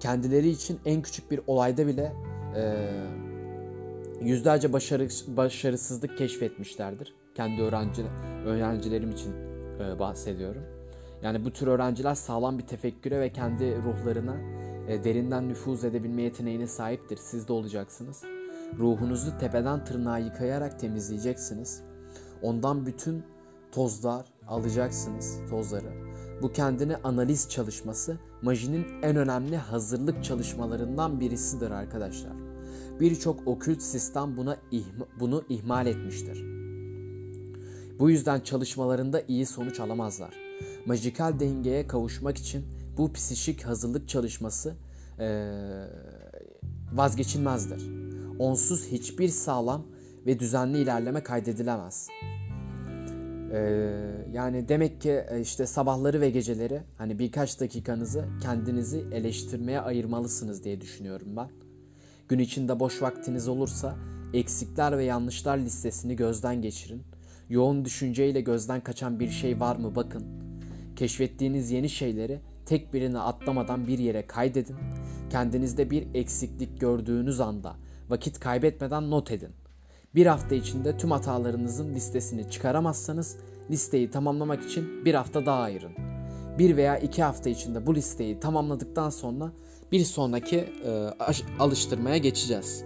kendileri 0.00 0.48
için 0.48 0.80
en 0.84 1.02
küçük 1.02 1.30
bir 1.30 1.40
olayda 1.46 1.86
bile 1.86 2.12
e, 2.56 2.90
yüzlerce 4.20 4.72
başarı, 4.72 5.08
başarısızlık 5.36 6.18
keşfetmişlerdir. 6.18 7.14
Kendi 7.34 7.62
öğrenci, 7.62 8.02
öğrencilerim 8.46 9.10
için 9.10 9.32
e, 9.80 9.98
bahsediyorum. 9.98 10.62
Yani 11.22 11.44
bu 11.44 11.50
tür 11.50 11.66
öğrenciler 11.66 12.14
sağlam 12.14 12.58
bir 12.58 12.66
tefekküre 12.66 13.20
ve 13.20 13.32
kendi 13.32 13.76
ruhlarına 13.76 14.36
e, 14.90 15.04
derinden 15.04 15.48
nüfuz 15.48 15.84
edebilme 15.84 16.22
yeteneğine 16.22 16.66
sahiptir. 16.66 17.16
Siz 17.16 17.48
de 17.48 17.52
olacaksınız. 17.52 18.22
Ruhunuzu 18.78 19.38
tepeden 19.38 19.84
tırnağa 19.84 20.18
yıkayarak 20.18 20.80
temizleyeceksiniz. 20.80 21.82
Ondan 22.42 22.86
bütün 22.86 23.22
tozlar 23.72 24.26
alacaksınız, 24.48 25.38
tozları. 25.50 25.92
Bu 26.42 26.52
kendini 26.52 26.96
analiz 26.96 27.48
çalışması 27.48 28.18
majinin 28.42 28.86
en 29.02 29.16
önemli 29.16 29.56
hazırlık 29.56 30.24
çalışmalarından 30.24 31.20
birisidir 31.20 31.70
arkadaşlar. 31.70 32.32
Birçok 33.00 33.48
okült 33.48 33.82
sistem 33.82 34.36
buna 34.36 34.56
ihma, 34.70 35.06
bunu 35.20 35.44
ihmal 35.48 35.86
etmiştir. 35.86 36.44
Bu 37.98 38.10
yüzden 38.10 38.40
çalışmalarında 38.40 39.22
iyi 39.28 39.46
sonuç 39.46 39.80
alamazlar. 39.80 40.34
Majikal 40.86 41.40
dengeye 41.40 41.86
kavuşmak 41.86 42.38
için 42.38 42.64
bu 43.00 43.12
psişik 43.12 43.66
hazırlık 43.66 44.08
çalışması 44.08 44.74
ee, 45.20 45.52
vazgeçilmezdir. 46.92 47.82
Onsuz 48.38 48.86
hiçbir 48.86 49.28
sağlam 49.28 49.86
ve 50.26 50.38
düzenli 50.38 50.78
ilerleme 50.78 51.22
kaydedilemez. 51.22 52.08
Ee, 53.52 53.58
yani 54.32 54.68
demek 54.68 55.00
ki 55.00 55.24
e, 55.30 55.40
işte 55.40 55.66
sabahları 55.66 56.20
ve 56.20 56.30
geceleri 56.30 56.82
hani 56.98 57.18
birkaç 57.18 57.60
dakikanızı 57.60 58.24
kendinizi 58.42 59.04
eleştirmeye 59.12 59.80
ayırmalısınız 59.80 60.64
diye 60.64 60.80
düşünüyorum 60.80 61.36
ben. 61.36 61.48
Gün 62.28 62.38
içinde 62.38 62.80
boş 62.80 63.02
vaktiniz 63.02 63.48
olursa 63.48 63.96
eksikler 64.34 64.98
ve 64.98 65.04
yanlışlar 65.04 65.58
listesini 65.58 66.16
gözden 66.16 66.62
geçirin. 66.62 67.02
Yoğun 67.48 67.84
düşünceyle 67.84 68.40
gözden 68.40 68.80
kaçan 68.80 69.20
bir 69.20 69.30
şey 69.30 69.60
var 69.60 69.76
mı 69.76 69.94
bakın. 69.94 70.24
Keşfettiğiniz 70.96 71.70
yeni 71.70 71.88
şeyleri 71.88 72.40
tek 72.70 72.94
birini 72.94 73.18
atlamadan 73.18 73.86
bir 73.86 73.98
yere 73.98 74.26
kaydedin. 74.26 74.76
Kendinizde 75.30 75.90
bir 75.90 76.06
eksiklik 76.14 76.80
gördüğünüz 76.80 77.40
anda 77.40 77.76
vakit 78.08 78.40
kaybetmeden 78.40 79.10
not 79.10 79.30
edin. 79.30 79.50
Bir 80.14 80.26
hafta 80.26 80.54
içinde 80.54 80.96
tüm 80.96 81.10
hatalarınızın 81.10 81.94
listesini 81.94 82.50
çıkaramazsanız 82.50 83.36
listeyi 83.70 84.10
tamamlamak 84.10 84.64
için 84.64 85.04
bir 85.04 85.14
hafta 85.14 85.46
daha 85.46 85.60
ayırın. 85.60 85.92
Bir 86.58 86.76
veya 86.76 86.98
iki 86.98 87.22
hafta 87.22 87.50
içinde 87.50 87.86
bu 87.86 87.94
listeyi 87.94 88.40
tamamladıktan 88.40 89.10
sonra 89.10 89.52
bir 89.92 90.04
sonraki 90.04 90.56
e, 90.58 91.10
alıştırmaya 91.58 92.16
geçeceğiz. 92.16 92.84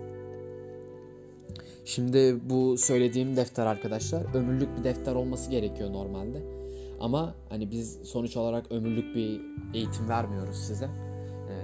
Şimdi 1.84 2.36
bu 2.50 2.76
söylediğim 2.78 3.36
defter 3.36 3.66
arkadaşlar 3.66 4.34
ömürlük 4.34 4.78
bir 4.78 4.84
defter 4.84 5.14
olması 5.14 5.50
gerekiyor 5.50 5.92
normalde. 5.92 6.63
Ama 7.04 7.34
hani 7.48 7.70
biz 7.70 7.98
sonuç 8.04 8.36
olarak 8.36 8.72
ömürlük 8.72 9.16
bir 9.16 9.40
eğitim 9.74 10.08
vermiyoruz 10.08 10.56
size. 10.56 10.84
Ee, 10.84 11.54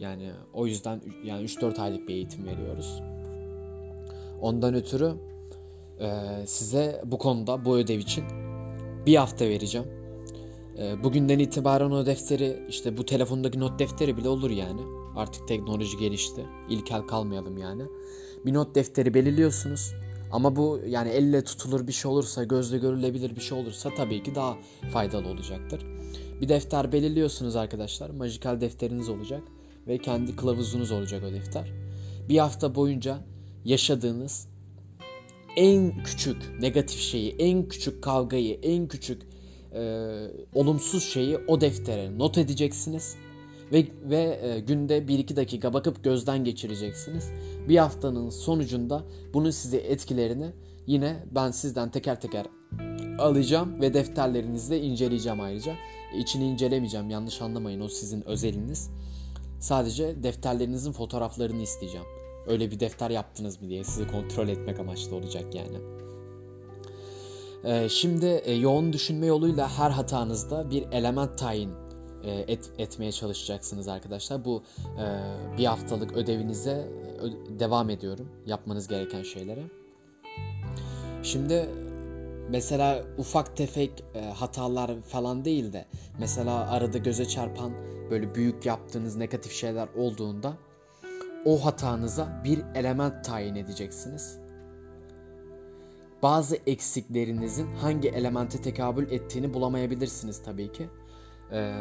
yani 0.00 0.30
o 0.54 0.66
yüzden 0.66 1.00
yani 1.24 1.44
3-4 1.44 1.80
aylık 1.80 2.08
bir 2.08 2.14
eğitim 2.14 2.46
veriyoruz. 2.46 3.02
Ondan 4.40 4.74
ötürü 4.74 5.12
e, 6.00 6.10
size 6.46 7.02
bu 7.04 7.18
konuda 7.18 7.64
bu 7.64 7.76
ödev 7.76 7.98
için 7.98 8.24
bir 9.06 9.16
hafta 9.16 9.44
vereceğim. 9.44 9.86
E, 10.78 11.04
bugünden 11.04 11.38
itibaren 11.38 11.90
o 11.90 12.06
defteri 12.06 12.66
işte 12.68 12.96
bu 12.96 13.06
telefondaki 13.06 13.60
not 13.60 13.78
defteri 13.78 14.16
bile 14.16 14.28
olur 14.28 14.50
yani. 14.50 14.80
Artık 15.16 15.48
teknoloji 15.48 15.98
gelişti. 15.98 16.46
İlkel 16.68 17.02
kalmayalım 17.02 17.58
yani. 17.58 17.82
Bir 18.46 18.54
not 18.54 18.74
defteri 18.74 19.14
belirliyorsunuz. 19.14 19.92
Ama 20.32 20.56
bu 20.56 20.80
yani 20.86 21.08
elle 21.08 21.44
tutulur 21.44 21.86
bir 21.86 21.92
şey 21.92 22.10
olursa, 22.10 22.44
gözle 22.44 22.78
görülebilir 22.78 23.36
bir 23.36 23.40
şey 23.40 23.58
olursa 23.58 23.90
tabii 23.96 24.22
ki 24.22 24.34
daha 24.34 24.56
faydalı 24.92 25.28
olacaktır. 25.28 25.86
Bir 26.40 26.48
defter 26.48 26.92
belirliyorsunuz 26.92 27.56
arkadaşlar. 27.56 28.10
Majikal 28.10 28.60
defteriniz 28.60 29.08
olacak 29.08 29.42
ve 29.86 29.98
kendi 29.98 30.36
kılavuzunuz 30.36 30.90
olacak 30.90 31.22
o 31.30 31.32
defter. 31.32 31.72
Bir 32.28 32.38
hafta 32.38 32.74
boyunca 32.74 33.18
yaşadığınız 33.64 34.48
en 35.56 36.02
küçük 36.02 36.60
negatif 36.60 37.00
şeyi, 37.00 37.36
en 37.38 37.68
küçük 37.68 38.02
kavgayı, 38.02 38.58
en 38.62 38.88
küçük 38.88 39.22
e, 39.74 39.82
olumsuz 40.54 41.04
şeyi 41.04 41.38
o 41.48 41.60
deftere 41.60 42.18
not 42.18 42.38
edeceksiniz 42.38 43.16
ve 43.72 43.86
ve 44.02 44.40
e, 44.42 44.60
günde 44.60 44.98
1-2 44.98 45.36
dakika 45.36 45.72
bakıp 45.72 46.04
gözden 46.04 46.44
geçireceksiniz. 46.44 47.30
Bir 47.68 47.76
haftanın 47.76 48.30
sonucunda 48.30 49.04
bunun 49.34 49.50
size 49.50 49.76
etkilerini 49.76 50.52
yine 50.86 51.24
ben 51.30 51.50
sizden 51.50 51.90
teker 51.90 52.20
teker 52.20 52.46
alacağım 53.18 53.80
ve 53.80 53.94
defterlerinizde 53.94 54.80
inceleyeceğim 54.80 55.40
ayrıca. 55.40 55.74
İçini 56.18 56.44
incelemeyeceğim 56.44 57.10
yanlış 57.10 57.42
anlamayın 57.42 57.80
o 57.80 57.88
sizin 57.88 58.28
özeliniz. 58.28 58.90
Sadece 59.60 60.22
defterlerinizin 60.22 60.92
fotoğraflarını 60.92 61.62
isteyeceğim. 61.62 62.06
Öyle 62.46 62.70
bir 62.70 62.80
defter 62.80 63.10
yaptınız 63.10 63.62
mı 63.62 63.68
diye 63.68 63.84
sizi 63.84 64.06
kontrol 64.06 64.48
etmek 64.48 64.80
amaçlı 64.80 65.16
olacak 65.16 65.54
yani. 65.54 65.78
Ee, 67.64 67.88
şimdi 67.88 68.26
e, 68.26 68.52
yoğun 68.52 68.92
düşünme 68.92 69.26
yoluyla 69.26 69.78
her 69.78 69.90
hatanızda 69.90 70.70
bir 70.70 70.84
element 70.92 71.38
tayin 71.38 71.70
et, 72.28 72.70
etmeye 72.78 73.12
çalışacaksınız 73.12 73.88
arkadaşlar. 73.88 74.44
Bu 74.44 74.62
e, 74.98 75.58
bir 75.58 75.64
haftalık 75.64 76.12
ödevinize 76.12 76.88
ö, 77.20 77.58
devam 77.58 77.90
ediyorum. 77.90 78.28
Yapmanız 78.46 78.88
gereken 78.88 79.22
şeylere. 79.22 79.62
Şimdi 81.22 81.68
mesela 82.50 83.04
ufak 83.18 83.56
tefek 83.56 84.04
e, 84.14 84.20
hatalar 84.20 85.02
falan 85.02 85.44
değil 85.44 85.72
de 85.72 85.86
mesela 86.18 86.70
arada 86.70 86.98
göze 86.98 87.28
çarpan 87.28 87.72
böyle 88.10 88.34
büyük 88.34 88.66
yaptığınız 88.66 89.16
negatif 89.16 89.52
şeyler 89.52 89.88
olduğunda 89.96 90.52
o 91.44 91.64
hatanıza 91.64 92.42
bir 92.44 92.62
element 92.74 93.24
tayin 93.24 93.54
edeceksiniz. 93.54 94.38
Bazı 96.22 96.56
eksiklerinizin 96.66 97.66
hangi 97.76 98.08
elemente 98.08 98.62
tekabül 98.62 99.10
ettiğini 99.10 99.54
bulamayabilirsiniz 99.54 100.42
tabii 100.42 100.72
ki. 100.72 100.88
Ee, 101.52 101.74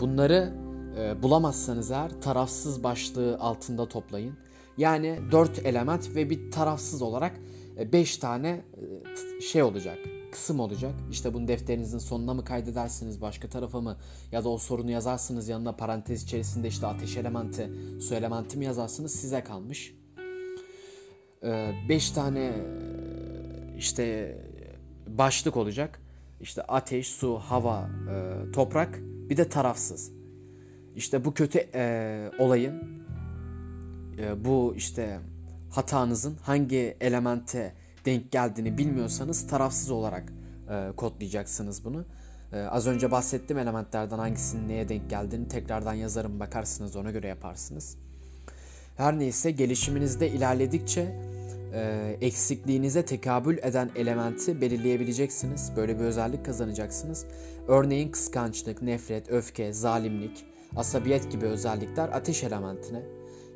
bunları 0.00 0.54
e, 0.98 1.22
bulamazsanız 1.22 1.90
eğer 1.90 2.20
tarafsız 2.20 2.84
başlığı 2.84 3.38
altında 3.38 3.88
toplayın. 3.88 4.38
Yani 4.76 5.18
4 5.32 5.66
element 5.66 6.16
ve 6.16 6.30
bir 6.30 6.50
tarafsız 6.50 7.02
olarak 7.02 7.40
5 7.92 8.16
tane 8.16 8.48
e, 8.48 9.40
şey 9.40 9.62
olacak. 9.62 9.98
kısım 10.32 10.60
olacak. 10.60 10.94
İşte 11.10 11.34
bunu 11.34 11.48
defterinizin 11.48 11.98
sonuna 11.98 12.34
mı 12.34 12.44
kaydedersiniz, 12.44 13.20
başka 13.20 13.48
tarafa 13.48 13.80
mı 13.80 13.96
ya 14.32 14.44
da 14.44 14.48
o 14.48 14.58
sorunu 14.58 14.90
yazarsınız 14.90 15.48
yanına 15.48 15.72
parantez 15.72 16.22
içerisinde 16.22 16.68
işte 16.68 16.86
ateş 16.86 17.16
elementi, 17.16 17.70
su 18.00 18.14
elementi 18.14 18.58
mi 18.58 18.64
yazarsınız 18.64 19.14
size 19.14 19.44
kalmış. 19.44 19.94
5 21.88 22.10
tane 22.10 22.52
işte 23.78 24.38
başlık 25.06 25.56
olacak. 25.56 26.03
İşte 26.44 26.62
ateş, 26.62 27.08
su, 27.08 27.38
hava, 27.38 27.90
toprak 28.52 29.00
bir 29.02 29.36
de 29.36 29.48
tarafsız. 29.48 30.12
İşte 30.96 31.24
bu 31.24 31.34
kötü 31.34 31.58
olayın 32.38 33.04
bu 34.44 34.74
işte 34.76 35.20
hatanızın 35.70 36.36
hangi 36.42 36.96
elemente 37.00 37.74
denk 38.04 38.32
geldiğini 38.32 38.78
bilmiyorsanız 38.78 39.46
tarafsız 39.46 39.90
olarak 39.90 40.32
e, 40.70 40.92
kodlayacaksınız 40.96 41.84
bunu. 41.84 42.04
E, 42.52 42.60
az 42.60 42.86
önce 42.86 43.10
bahsettim 43.10 43.58
elementlerden 43.58 44.18
hangisinin 44.18 44.68
neye 44.68 44.88
denk 44.88 45.10
geldiğini 45.10 45.48
tekrardan 45.48 45.94
yazarım 45.94 46.40
bakarsınız 46.40 46.96
ona 46.96 47.10
göre 47.10 47.26
yaparsınız. 47.26 47.96
Her 48.96 49.18
neyse 49.18 49.50
gelişiminizde 49.50 50.28
ilerledikçe 50.28 51.33
e, 51.74 52.16
eksikliğinize 52.20 53.04
tekabül 53.04 53.58
eden 53.58 53.90
elementi 53.96 54.60
belirleyebileceksiniz. 54.60 55.72
Böyle 55.76 55.98
bir 55.98 56.04
özellik 56.04 56.44
kazanacaksınız. 56.44 57.26
Örneğin 57.68 58.08
kıskançlık, 58.08 58.82
nefret, 58.82 59.30
öfke, 59.30 59.72
zalimlik, 59.72 60.44
asabiyet 60.76 61.32
gibi 61.32 61.46
özellikler 61.46 62.08
ateş 62.08 62.44
elementine, 62.44 63.02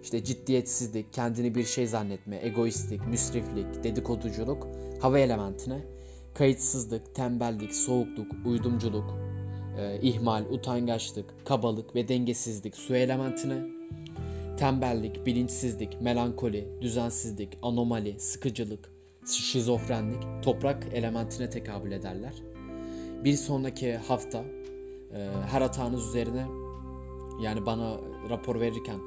işte 0.03 0.25
ciddiyetsizlik, 0.25 1.13
kendini 1.13 1.55
bir 1.55 1.65
şey 1.65 1.87
zannetme, 1.87 2.39
egoistlik, 2.43 3.07
müsriflik, 3.07 3.85
dedikoduculuk 3.85 4.69
hava 5.01 5.19
elementine, 5.19 5.79
kayıtsızlık, 6.35 7.15
tembellik, 7.15 7.75
soğukluk, 7.75 8.33
uydumculuk, 8.47 9.15
e, 9.79 10.01
ihmal, 10.01 10.45
utangaçlık, 10.51 11.47
kabalık 11.47 11.95
ve 11.95 12.09
dengesizlik 12.09 12.77
su 12.77 12.97
elementine, 12.97 13.78
tembellik, 14.59 15.27
bilinçsizlik, 15.27 16.01
melankoli, 16.01 16.69
düzensizlik, 16.81 17.59
anomali, 17.63 18.21
sıkıcılık, 18.21 18.91
şizofrenlik 19.27 20.43
toprak 20.43 20.87
elementine 20.95 21.51
tekabül 21.51 21.93
ederler. 21.93 22.33
Bir 23.25 23.35
sonraki 23.35 23.97
hafta 23.97 24.45
e, 25.15 25.29
her 25.51 25.63
hatanız 25.63 26.09
üzerine 26.09 26.47
yani 27.43 27.67
bana 27.67 27.97
rapor 28.31 28.61
verirken 28.61 28.99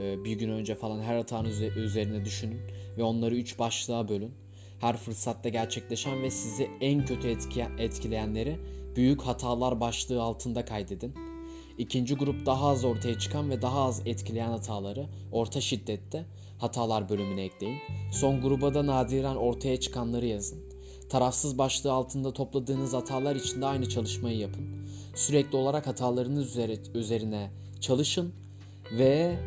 ee, 0.00 0.24
bir 0.24 0.32
gün 0.32 0.50
önce 0.50 0.74
falan 0.74 1.00
her 1.00 1.16
hatanız 1.16 1.62
üzerine 1.62 2.24
düşünün 2.24 2.60
ve 2.98 3.02
onları 3.02 3.36
üç 3.36 3.58
başlığa 3.58 4.08
bölün. 4.08 4.34
Her 4.80 4.96
fırsatta 4.96 5.48
gerçekleşen 5.48 6.22
ve 6.22 6.30
sizi 6.30 6.70
en 6.80 7.04
kötü 7.04 7.28
etki, 7.28 7.66
etkileyenleri 7.78 8.58
büyük 8.96 9.22
hatalar 9.22 9.80
başlığı 9.80 10.22
altında 10.22 10.64
kaydedin. 10.64 11.14
İkinci 11.78 12.14
grup 12.14 12.46
daha 12.46 12.68
az 12.68 12.84
ortaya 12.84 13.18
çıkan 13.18 13.50
ve 13.50 13.62
daha 13.62 13.84
az 13.84 14.02
etkileyen 14.06 14.50
hataları 14.50 15.06
orta 15.32 15.60
şiddette 15.60 16.24
hatalar 16.58 17.08
bölümüne 17.08 17.44
ekleyin. 17.44 17.78
Son 18.12 18.40
gruba 18.40 18.74
da 18.74 18.86
nadiren 18.86 19.36
ortaya 19.36 19.80
çıkanları 19.80 20.26
yazın. 20.26 20.58
Tarafsız 21.08 21.58
başlığı 21.58 21.92
altında 21.92 22.32
topladığınız 22.32 22.92
hatalar 22.92 23.36
için 23.36 23.60
de 23.60 23.66
aynı 23.66 23.88
çalışmayı 23.88 24.38
yapın. 24.38 24.66
Sürekli 25.14 25.56
olarak 25.56 25.86
hatalarınız 25.86 26.56
üzerine 26.94 27.50
çalışın 27.80 28.32
ve 28.92 29.38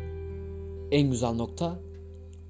en 0.90 1.10
güzel 1.10 1.32
nokta 1.32 1.78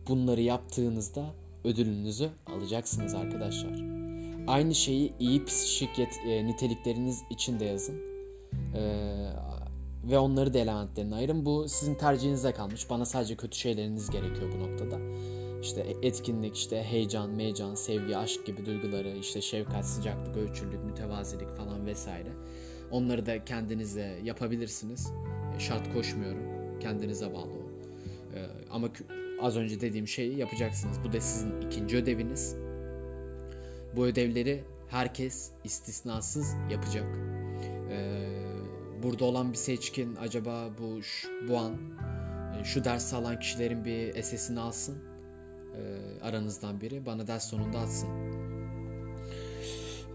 bunları 0.09 0.41
yaptığınızda 0.41 1.25
ödülünüzü 1.65 2.31
alacaksınız 2.47 3.15
arkadaşlar. 3.15 3.83
Aynı 4.47 4.75
şeyi 4.75 5.13
iyi 5.19 5.45
psikik 5.45 5.99
e, 6.27 6.47
nitelikleriniz 6.47 7.23
için 7.31 7.61
de 7.61 7.65
yazın. 7.65 8.11
Ee, 8.75 9.31
ve 10.05 10.19
onları 10.19 10.55
da 10.55 10.59
elementlerine 10.59 11.15
ayırın. 11.15 11.45
Bu 11.45 11.69
sizin 11.69 11.95
tercihinize 11.95 12.53
kalmış. 12.53 12.91
Bana 12.91 13.05
sadece 13.05 13.37
kötü 13.37 13.59
şeyleriniz 13.59 14.11
gerekiyor 14.11 14.53
bu 14.53 14.59
noktada. 14.59 14.99
İşte 15.63 15.97
etkinlik, 16.03 16.57
işte 16.57 16.83
heyecan, 16.83 17.31
meyecan, 17.31 17.75
sevgi, 17.75 18.17
aşk 18.17 18.47
gibi 18.47 18.67
duyguları, 18.67 19.17
işte 19.21 19.41
şefkat, 19.41 19.87
sıcaklık, 19.87 20.37
ölçülük, 20.37 20.85
mütevazilik 20.85 21.57
falan 21.57 21.87
vesaire. 21.87 22.31
Onları 22.91 23.27
da 23.27 23.45
kendinize 23.45 24.19
yapabilirsiniz. 24.25 25.13
Şart 25.59 25.95
koşmuyorum. 25.95 26.43
Kendinize 26.81 27.35
bağlı 27.35 27.61
ee, 28.35 28.47
ama 28.71 28.89
az 29.43 29.57
önce 29.57 29.81
dediğim 29.81 30.09
şeyi 30.09 30.39
yapacaksınız. 30.39 30.99
Bu 31.05 31.13
da 31.13 31.21
sizin 31.21 31.61
ikinci 31.61 31.97
ödeviniz. 31.97 32.57
Bu 33.97 34.07
ödevleri 34.07 34.65
herkes 34.89 35.51
istisnasız 35.65 36.55
yapacak. 36.71 37.07
Ee, 37.91 38.40
burada 39.03 39.25
olan 39.25 39.53
bir 39.53 39.59
seçkin 39.59 40.17
acaba 40.17 40.69
bu 40.79 41.01
bu 41.49 41.59
an 41.59 41.73
e, 42.61 42.65
şu 42.65 42.85
ders 42.85 43.15
alan 43.15 43.39
kişilerin 43.39 43.85
bir 43.85 44.23
SS'ini 44.23 44.61
alsın 44.61 45.11
ee, 45.77 46.25
aranızdan 46.25 46.81
biri 46.81 47.07
bana 47.07 47.27
ders 47.27 47.51
sonunda 47.51 47.79
atsın. 47.79 48.09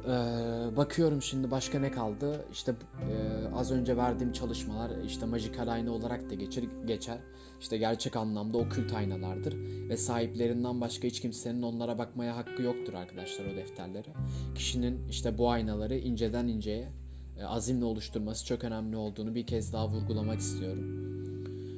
Ee, 0.06 0.78
bakıyorum 0.78 1.22
şimdi 1.22 1.52
başka 1.52 1.80
ne 1.80 1.92
kaldı? 1.92 2.46
İşte 2.52 2.76
e, 3.12 3.48
az 3.56 3.72
önce 3.72 3.98
verdiğim 3.98 4.34
çalışmalar 4.34 4.92
işte 5.06 5.26
majikal 5.26 5.68
ayna 5.68 5.92
olarak 5.92 6.30
da 6.30 6.34
geçer, 6.34 6.64
geçer. 6.86 7.18
İşte 7.60 7.78
gerçek 7.78 8.16
anlamda 8.16 8.58
okült 8.58 8.94
aynalardır 8.94 9.56
ve 9.90 9.98
sahiplerinden 9.98 10.82
başka 10.82 11.08
hiç 11.08 11.22
kimsenin 11.22 11.62
onlara 11.62 11.98
bakmaya 11.98 12.36
hakkı 12.36 12.62
yoktur 12.62 12.94
arkadaşlar 12.94 13.46
o 13.46 13.56
defterlere. 13.56 14.14
Kişinin 14.56 15.08
işte 15.10 15.38
bu 15.38 15.50
aynaları 15.50 15.98
inceden 15.98 16.48
inceye 16.48 16.82
e, 16.82 17.05
azimle 17.44 17.86
oluşturması 17.86 18.46
çok 18.46 18.64
önemli 18.64 18.96
olduğunu 18.96 19.36
bir 19.36 19.48
kez 19.48 19.74
daha 19.74 19.88
vurgulamak 19.88 20.40
istiyorum. 20.40 21.06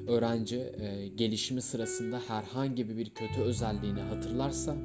Öğrenci 0.08 0.58
e, 0.58 1.08
gelişimi 1.08 1.62
sırasında 1.62 2.22
herhangi 2.28 2.98
bir 2.98 3.10
kötü 3.10 3.42
özelliğini 3.42 4.02
hatırlarsa 4.02 4.76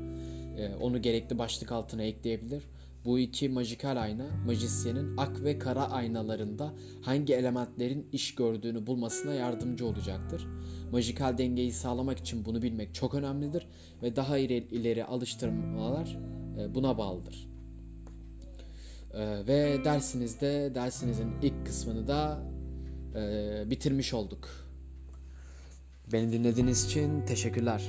e, 0.59 0.75
onu 0.81 1.03
gerekli 1.03 1.39
başlık 1.39 1.73
altına 1.73 2.03
ekleyebilir 2.03 2.63
bu 3.05 3.19
iki 3.19 3.49
majikal 3.49 3.97
ayna 3.97 4.27
majisyenin 4.47 5.17
ak 5.17 5.45
ve 5.45 5.59
kara 5.59 5.91
aynalarında 5.91 6.73
hangi 7.03 7.35
elementlerin 7.35 8.07
iş 8.13 8.35
gördüğünü 8.35 8.87
bulmasına 8.87 9.35
yardımcı 9.35 9.87
olacaktır. 9.87 10.47
Majikal 10.93 11.39
dengeyi 11.39 11.73
sağlamak 11.73 12.19
için 12.19 12.45
bunu 12.45 12.63
bilmek 12.63 12.95
çok 12.95 13.15
önemlidir 13.15 13.67
ve 14.03 14.17
daha 14.17 14.39
ileri 14.39 15.05
alıştırmalar 15.05 16.19
e, 16.59 16.75
buna 16.75 16.99
bağlıdır. 16.99 17.52
E, 19.15 19.47
ve 19.47 19.85
dersinizde 19.85 20.75
dersinizin 20.75 21.33
ilk 21.43 21.67
kısmını 21.67 22.09
da 22.09 22.43
e, 23.15 23.71
bitirmiş 23.71 24.15
olduk. 24.15 24.49
Beni 26.13 26.33
dinlediğiniz 26.33 26.85
için 26.85 27.27
teşekkürler. 27.27 27.83